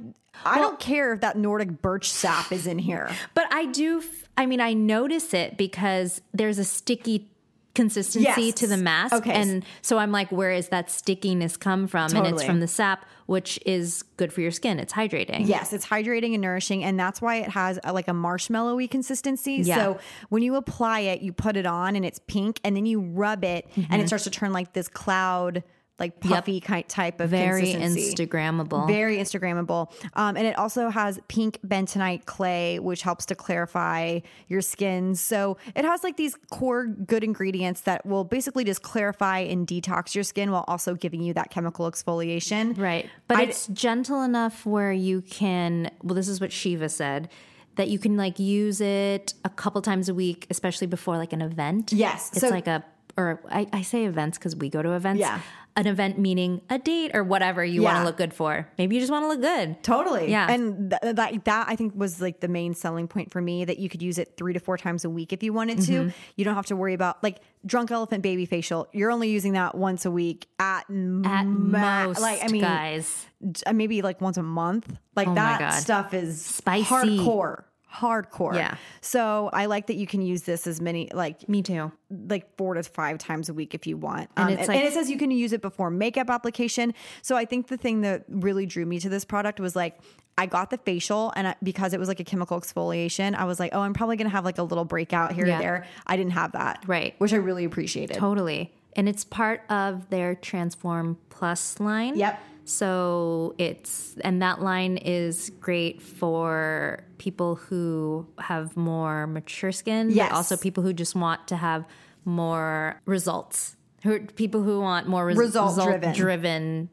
[0.45, 3.11] I don't care if that Nordic birch sap is in here.
[3.35, 4.03] But I do,
[4.37, 7.29] I mean, I notice it because there's a sticky
[7.75, 8.55] consistency Yes.
[8.55, 9.15] to the mask.
[9.15, 9.33] Okay.
[9.33, 12.15] And so I'm like, where is that stickiness come from?
[12.17, 14.81] And it's from the sap, which is good for your skin.
[14.81, 15.47] It's hydrating.
[15.47, 19.61] Yes, it's hydrating and nourishing, and that's why it has a, like a marshmallowy consistency.
[19.63, 19.77] Yeah.
[19.77, 23.01] So when you apply it, you put it on, and it's pink, and then you
[23.01, 23.93] rub it, mm-hmm.
[23.93, 25.63] and it starts to turn like this cloud,
[25.99, 27.73] like puffy kind type of Very.
[27.75, 28.87] Instagrammable.
[28.87, 29.91] Very Instagrammable.
[30.15, 35.15] Um, and it also has pink bentonite clay, which helps to clarify your skin.
[35.15, 40.15] So it has like these core good ingredients that will basically just clarify and detox
[40.15, 42.79] your skin while also giving you that chemical exfoliation.
[42.79, 43.09] Right.
[43.27, 47.29] But I- it's gentle enough where you can, well, this is what Shiva said,
[47.77, 51.43] that you can like use it a couple times a week, especially before like an
[51.43, 51.93] event.
[51.93, 52.31] Yes.
[52.33, 52.85] It's So- like a,
[53.17, 55.19] or I, I say events because we go to events.
[55.21, 55.41] Yeah.
[55.77, 58.69] An event meaning a date or whatever you want to look good for.
[58.79, 59.81] Maybe you just want to look good.
[59.85, 60.29] Totally.
[60.29, 60.51] Yeah.
[60.51, 63.79] And th- that that I think was like the main selling point for me that
[63.79, 65.93] you could use it 3 to 4 times a week if you wanted to.
[65.93, 66.09] Mm-hmm.
[66.35, 68.89] You don't have to worry about like drunk elephant baby facial.
[68.93, 73.27] You're only using that once a week at At ma- most, like I mean guys.
[73.73, 74.99] maybe like once a month.
[75.15, 76.85] Like Oh that stuff is Spicy.
[76.87, 77.63] hardcore.
[77.93, 78.55] Hardcore.
[78.55, 78.77] Yeah.
[79.01, 81.91] So I like that you can use this as many like Me too.
[82.11, 84.31] like four to five times a week if you want.
[84.37, 86.93] And Um, it's and, like- and it says you can use it before makeup application.
[87.23, 89.99] So I think the thing that really drew me to this product was like,
[90.37, 93.59] I got the facial and I, because it was like a chemical exfoliation, I was
[93.59, 95.57] like, oh, I'm probably to have like a little breakout here Yeah.
[95.59, 95.87] or there.
[96.07, 96.85] I didn't have that.
[96.87, 97.15] Right.
[97.19, 98.17] Which I really appreciated.
[98.19, 98.73] Totally.
[98.95, 102.17] And it's part of their Transform Plus line.
[102.17, 102.41] Yep.
[102.69, 110.29] So it's, and that line is great for people who have more mature skin, Yes.
[110.29, 111.87] but also people who just want to have
[112.27, 113.75] more results.
[114.03, 116.13] Who people who want more res- Result driven.
[116.15, 116.89] driven.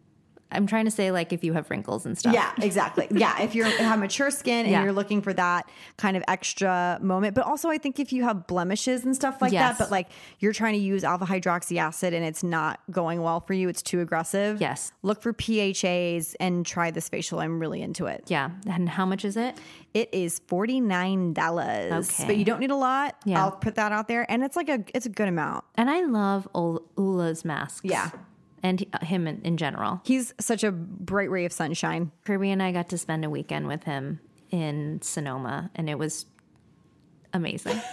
[0.52, 2.34] I'm trying to say like if you have wrinkles and stuff.
[2.34, 3.08] Yeah, exactly.
[3.12, 4.84] Yeah, if you're have mature skin and Yeah.
[4.84, 5.68] you're looking for that
[5.98, 9.52] kind of extra moment, but also I think if you have blemishes and stuff like
[9.52, 9.78] Yes.
[9.78, 10.08] that, but like
[10.40, 13.82] you're trying to use alpha hydroxy acid and it's not going well for you, it's
[13.82, 14.62] too aggressive.
[14.62, 14.92] Yes.
[15.02, 17.40] look for PHAs and try this facial.
[17.40, 18.24] I'm really into it.
[18.28, 18.52] Yeah.
[18.70, 19.58] And how much is it?
[19.94, 22.28] It is forty nine dollars, Okay.
[22.28, 23.16] but you don't need a lot.
[23.26, 23.42] Yeah.
[23.44, 25.64] I'll put that out there, and it's like a it's a good amount.
[25.76, 27.82] And I love Ul- Ole's masks.
[27.84, 28.10] Yeah.
[28.66, 30.02] And uh, him in, in general.
[30.06, 32.12] He's such a bright ray of sunshine.
[32.26, 36.26] Kirby and I got to spend a weekend with him in Sonoma, and it was
[37.32, 37.80] amazing.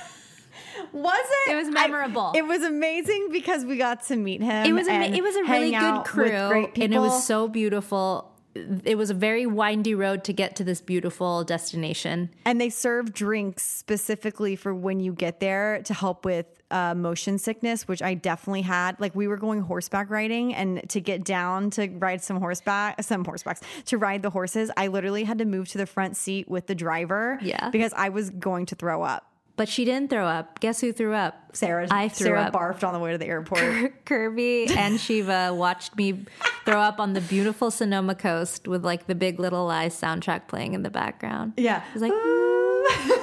[0.93, 1.53] Was it?
[1.53, 2.33] It was I- memorable.
[2.35, 4.67] it was amazing because we got to meet him.
[4.67, 8.32] It was ama- it was a really good crew, and it was so beautiful.
[8.55, 12.31] It was a very windy road to get to this beautiful destination.
[12.45, 17.39] And they serve drinks specifically for when you get there to help with uh, motion
[17.39, 18.99] sickness, which I definitely had.
[19.01, 23.25] Like we were going horseback riding, and to get down to ride some horseback, some
[23.25, 26.67] horsebacks to ride the horses, I literally had to move to the front seat with
[26.67, 27.39] the driver.
[27.43, 27.71] Yeah.
[27.71, 29.32] because I was going to throw up.
[29.63, 30.59] But she didn't throw up.
[30.59, 31.37] Guess who threw up?
[31.53, 32.53] Sarah, I threw Sarah up.
[32.53, 34.05] barfed on the way to the airport.
[34.05, 36.25] Kirby and Shiva watched me
[36.65, 40.75] throw up on the beautiful Sonoma coast with like the Big Little Lies soundtrack playing
[40.75, 41.53] in the background.
[41.59, 42.11] yeah, It was like,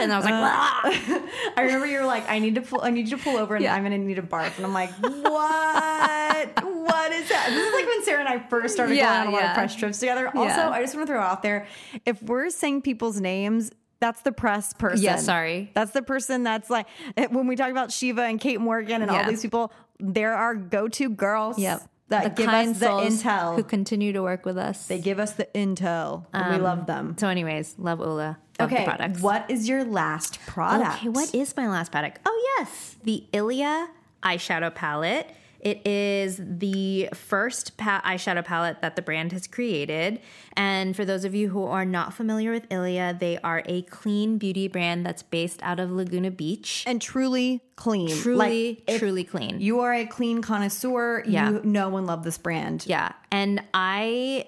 [0.00, 0.80] and I was like, uh, "Wah."
[1.58, 3.56] I remember you were like, I need to pull, I need you to pull over,
[3.56, 3.74] and Yeah.
[3.74, 4.56] I'm gonna need to barf.
[4.56, 6.64] And I'm like, what?
[6.64, 7.46] what is that?
[7.50, 9.54] This is like when Sarah and I first started Yeah, going on a lot of
[9.54, 10.28] press trips together.
[10.28, 10.70] Also, Yeah.
[10.70, 11.66] I just want to throw out there,
[12.06, 13.70] if we're saying people's names.
[14.00, 15.02] That's the press person.
[15.02, 15.70] Yeah, sorry.
[15.74, 16.86] That's the person that's like
[17.16, 19.72] eh, when we talk about Shiva and Kate Morgan and all these people.
[20.00, 21.82] There are go-to girls yep.
[22.08, 23.56] that The give us the intel.
[23.56, 24.86] who continue to work with us.
[24.86, 26.26] they give us the intel.
[26.32, 27.16] and we um, love them.
[27.18, 28.14] so, anyways, love Ole.
[28.16, 29.20] Love Okay, products.
[29.20, 30.98] what is your last product?
[30.98, 32.20] Okay, what is my last product?
[32.26, 33.88] Oh, yes, the Ilia
[34.22, 35.28] eyeshadow palette.
[35.60, 40.20] It is the first pa- eyeshadow palette that the brand has created.
[40.56, 44.38] And for those of you who are not familiar with Ilia, they are a clean
[44.38, 46.84] beauty brand that's based out of Laguna Beach.
[46.86, 48.16] and truly clean.
[48.16, 49.60] Truly, Like, truly clean.
[49.60, 51.24] You are a clean connoisseur.
[51.26, 51.50] Yeah.
[51.50, 52.84] You know and love this brand.
[52.86, 53.12] Yeah.
[53.32, 54.46] And I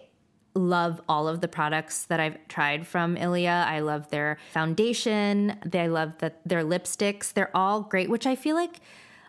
[0.54, 3.64] love all of the products that I've tried from Ilia.
[3.68, 5.56] I love their foundation.
[5.64, 7.32] They love that their lipsticks.
[7.32, 8.80] They're all great, which I feel like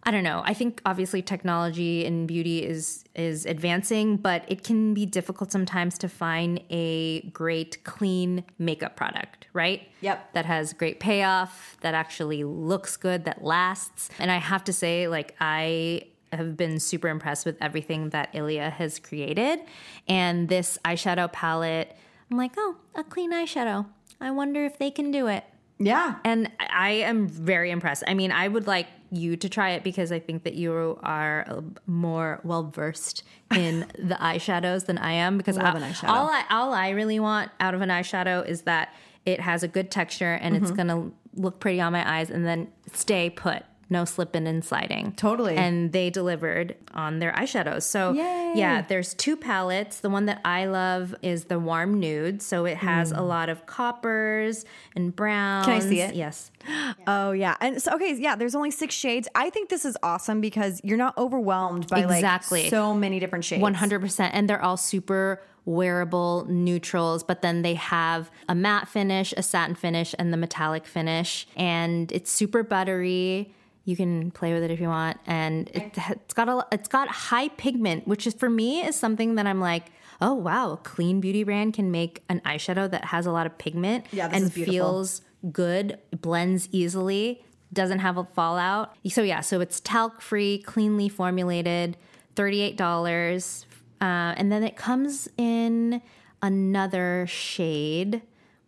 [0.03, 0.41] I don't know.
[0.45, 5.97] I think obviously technology and beauty is is advancing, but it can be difficult sometimes
[5.99, 9.87] to find a great clean makeup product, right?
[10.01, 10.33] Yep.
[10.33, 14.09] That has great payoff, that actually looks good, that lasts.
[14.17, 18.69] And I have to say like I have been super impressed with everything that Ilia
[18.69, 19.59] has created.
[20.07, 21.95] And this eyeshadow palette,
[22.29, 23.85] I'm like, oh, a clean eyeshadow.
[24.19, 25.43] I wonder if they can do it.
[25.77, 26.15] Yeah.
[26.23, 28.03] And I am very impressed.
[28.07, 31.45] I mean, I would like you to try it because I think that you are
[31.47, 35.37] uh, more well versed in the eyeshadows than I am.
[35.37, 36.07] Because I- an eyeshadow.
[36.09, 38.93] all I all I really want out of an eyeshadow is that
[39.25, 40.63] it has a good texture and Mm-hmm.
[40.65, 43.63] it's gonna look pretty on my eyes and then stay put.
[43.91, 45.11] No slipping and sliding.
[45.11, 45.57] Totally.
[45.57, 47.83] And they delivered on their eyeshadows.
[47.83, 48.53] So Yay.
[48.55, 49.99] yeah, there's two palettes.
[49.99, 52.41] The one that I love is the warm nude.
[52.41, 54.63] So it has a lot of coppers
[54.95, 55.67] and browns.
[55.67, 55.89] Mm.
[55.89, 56.15] see it?
[56.15, 56.51] Yes.
[57.07, 57.55] Oh yeah.
[57.59, 59.27] And so okay, yeah, there's only six shades.
[59.35, 62.63] I think this is awesome because you're not overwhelmed by Exactly.
[62.63, 63.61] like so many different shades.
[63.63, 64.29] 100%.
[64.31, 69.75] And they're all super wearable neutrals, but then they have a matte finish, a satin
[69.75, 71.47] finish, and the metallic finish.
[71.55, 73.53] And it's super buttery.
[73.83, 77.07] You can play with it if you want, and it, it's got a it's got
[77.07, 79.85] high pigment, which is for me is something that I'm like,
[80.21, 83.57] oh wow, a clean beauty brand can make an eyeshadow that has a lot of
[83.57, 85.21] pigment Yeah, and feels
[85.51, 88.95] good, blends easily, doesn't have a fallout.
[89.07, 91.97] So yeah, so it's talc free, cleanly formulated,
[92.35, 93.65] thirty-eight dollars,
[93.99, 96.03] uh, and then it comes in
[96.43, 98.21] another shade,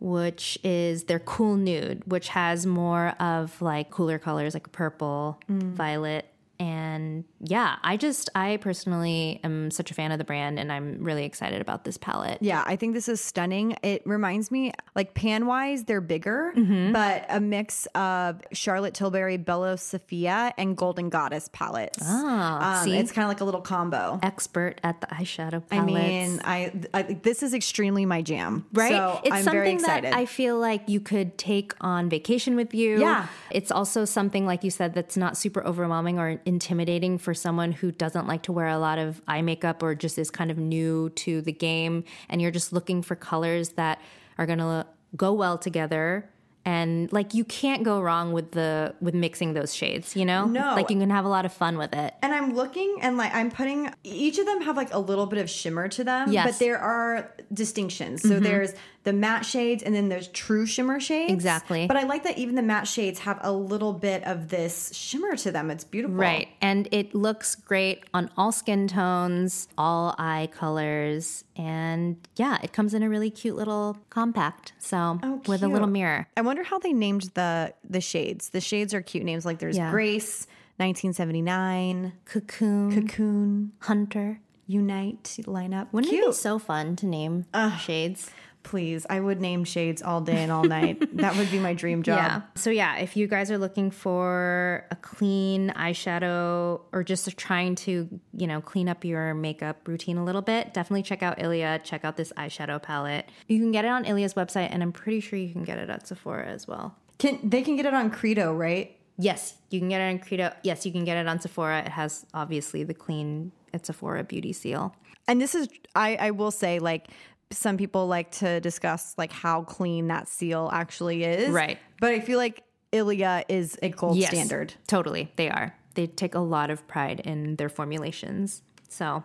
[0.04, 5.72] which is their cool nude, which has more of like cooler colors like purple, mm.
[5.72, 6.26] violet.
[6.60, 11.02] And yeah, I just, I personally am such a fan of the brand and I'm
[11.02, 12.38] really excited about this palette.
[12.40, 13.76] Yeah, I think this is stunning.
[13.82, 16.92] It reminds me, like pan wise, they're bigger, Mm-hmm.
[16.92, 21.98] but a mix of Charlotte Tilbury, Bella Sophia, and Golden Goddess palettes.
[22.02, 22.96] Ah, um, see?
[22.96, 24.20] it's kind of like a little combo.
[24.22, 25.72] Expert at the eyeshadow palettes.
[25.72, 28.92] I mean, I, I this is extremely my jam, right?
[28.92, 30.12] So it's I'm something very excited.
[30.12, 33.00] that I feel like you could take on vacation with you.
[33.00, 33.26] Yeah.
[33.50, 37.90] It's also something, like you said, that's not super overwhelming or intimidating for someone who
[37.90, 41.10] doesn't like to wear a lot of eye makeup or just is kind of new
[41.10, 42.04] to the game.
[42.28, 44.00] And you're just looking for colors that
[44.38, 44.86] are going to
[45.16, 46.28] go well together.
[46.66, 50.46] And like you can't go wrong with the with mixing those shades, you know?
[50.46, 50.74] No.
[50.74, 52.14] Like you can have a lot of fun with it.
[52.22, 55.40] And I'm looking and like I'm putting each of them have like a little bit
[55.40, 56.40] of shimmer to them, Yes.
[56.40, 56.50] Mm-hmm.
[56.52, 58.22] but there are distinctions.
[58.22, 58.72] So there's
[59.04, 61.32] the matte shades and then there's true shimmer shades.
[61.32, 61.86] Exactly.
[61.86, 65.36] But I like that even the matte shades have a little bit of this shimmer
[65.36, 65.70] to them.
[65.70, 66.16] It's beautiful.
[66.16, 66.48] Right.
[66.62, 71.44] And it looks great on all skin tones, all eye colors.
[71.54, 74.72] And yeah, it comes in a really cute little compact.
[74.78, 76.26] So oh, with a little mirror.
[76.36, 78.48] I wonder how they named the the shades.
[78.50, 79.44] The shades are cute names.
[79.44, 79.90] Like there's Yeah.
[79.90, 80.46] Grace,
[80.78, 84.40] 1979, Cocoon, Cocoon, Hunter.
[84.66, 85.88] Unite lineup.
[85.92, 86.24] Wouldn't cute.
[86.24, 87.44] it be so fun to name
[87.78, 88.30] shades?
[88.64, 91.16] Please, I would name shades all day and all night.
[91.18, 92.18] that would be my dream job.
[92.18, 92.42] Yeah.
[92.56, 98.08] So yeah, if you guys are looking for a clean eyeshadow or just trying to,
[98.32, 101.80] you know, clean up your makeup routine a little bit, definitely check out Ilia.
[101.84, 103.28] Check out this eyeshadow palette.
[103.46, 105.90] You can get it on Ilia's website, and I'm pretty sure you can get it
[105.90, 106.96] at Sephora as well.
[107.18, 108.96] Can they can get it on Credo, right?
[109.16, 110.52] Yes, you can get it on Credo.
[110.62, 111.80] Yes, you can get it on Sephora.
[111.80, 114.94] It has obviously the clean at Sephora beauty seal.
[115.28, 117.08] And this is I I will say like
[117.54, 121.50] some people like to discuss like how clean that seal actually is.
[121.50, 121.78] Right.
[122.00, 124.74] But I feel like Ilia is a gold Yes, standard.
[124.86, 125.74] Totally, they are.
[125.94, 128.62] They take a lot of pride in their formulations.
[128.88, 129.24] So,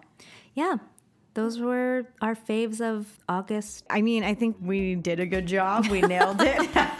[0.53, 0.77] yeah,
[1.33, 3.85] those were our faves of August.
[3.89, 5.87] I mean, I think we did a good job.
[5.87, 6.69] We nailed it.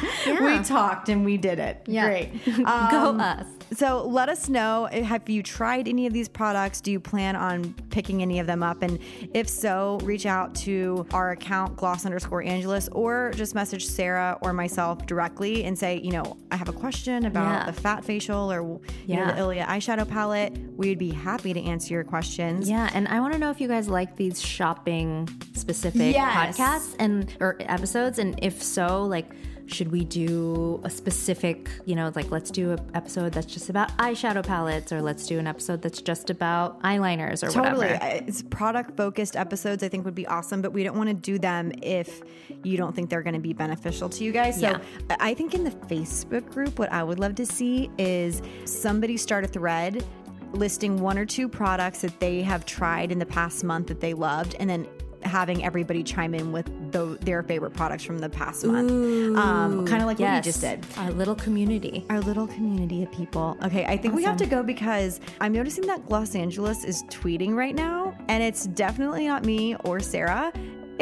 [0.26, 1.82] We talked and we did it.
[1.86, 2.06] Yeah.
[2.06, 2.44] Great.
[2.56, 3.46] Go Um, us.
[3.74, 4.86] So let us know.
[4.92, 6.80] Have you tried any of these products?
[6.82, 8.82] Do you plan on picking any of them up?
[8.82, 8.98] And
[9.32, 14.52] if so, reach out to our account, gloss underscore Angeles, or just message Sarah or
[14.52, 17.66] myself directly and say, you know, I have a question about Yeah.
[17.66, 18.62] the fat facial or,
[19.06, 20.52] you know, the Ilia eyeshadow palette.
[20.76, 22.68] We'd be happy to answer your questions.
[22.68, 26.58] Yeah, and I want to know if you guys like these shopping specific Yes.
[26.58, 29.30] podcasts and or episodes, and if so, like.
[29.72, 33.96] Should we do a specific, you know, like let's do an episode that's just about
[33.98, 37.86] eyeshadow palettes, or let's do an episode that's just about eyeliners, or Totally.
[37.86, 38.04] whatever?
[38.04, 41.14] I- It's product focused episodes, I think would be awesome, but we don't want to
[41.14, 42.22] do them if
[42.62, 44.60] you don't think they're going to be beneficial to you guys.
[44.60, 44.68] So
[45.08, 45.16] Yeah.
[45.20, 49.44] I think in the Facebook group, what I would love to see is somebody start
[49.44, 50.04] a thread
[50.52, 54.12] listing one or two products that they have tried in the past month that they
[54.12, 54.86] loved, and then
[55.24, 58.90] having everybody chime in with tho- their favorite products from the past month.
[58.90, 62.04] Um, kind of like what you just did Our little community.
[62.10, 63.56] our little community of people.
[63.64, 67.54] Okay, I think we have to go because I'm noticing that Gloss Angeles is tweeting
[67.54, 70.52] right now, and it's definitely not me or Sarah.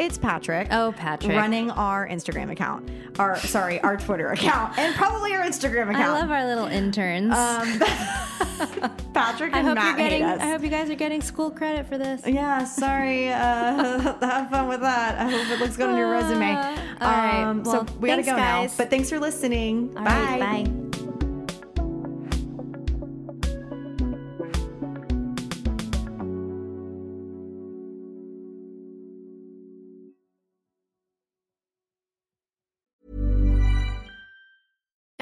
[0.01, 0.67] It's Patrick.
[0.71, 1.37] Oh, Patrick.
[1.37, 2.89] Running our Instagram account.
[3.19, 4.75] Our sorry, our Twitter account.
[4.79, 5.97] And probably our Instagram account.
[6.17, 7.29] I love our little interns.
[9.13, 10.23] Patrick and I hope Matt you're getting.
[10.23, 12.21] I hope you guys are getting school credit for this.
[12.25, 13.29] yeah, sorry.
[13.29, 15.19] Uh, have fun with that.
[15.19, 16.51] I hope it looks good on your resume.
[16.51, 17.43] Uh, all right.
[17.43, 18.71] Um, Well, so we gotta thanks, go guys.
[18.71, 18.77] now.
[18.77, 19.93] But thanks for listening.
[19.95, 20.11] All bye.
[20.39, 20.90] right, bye.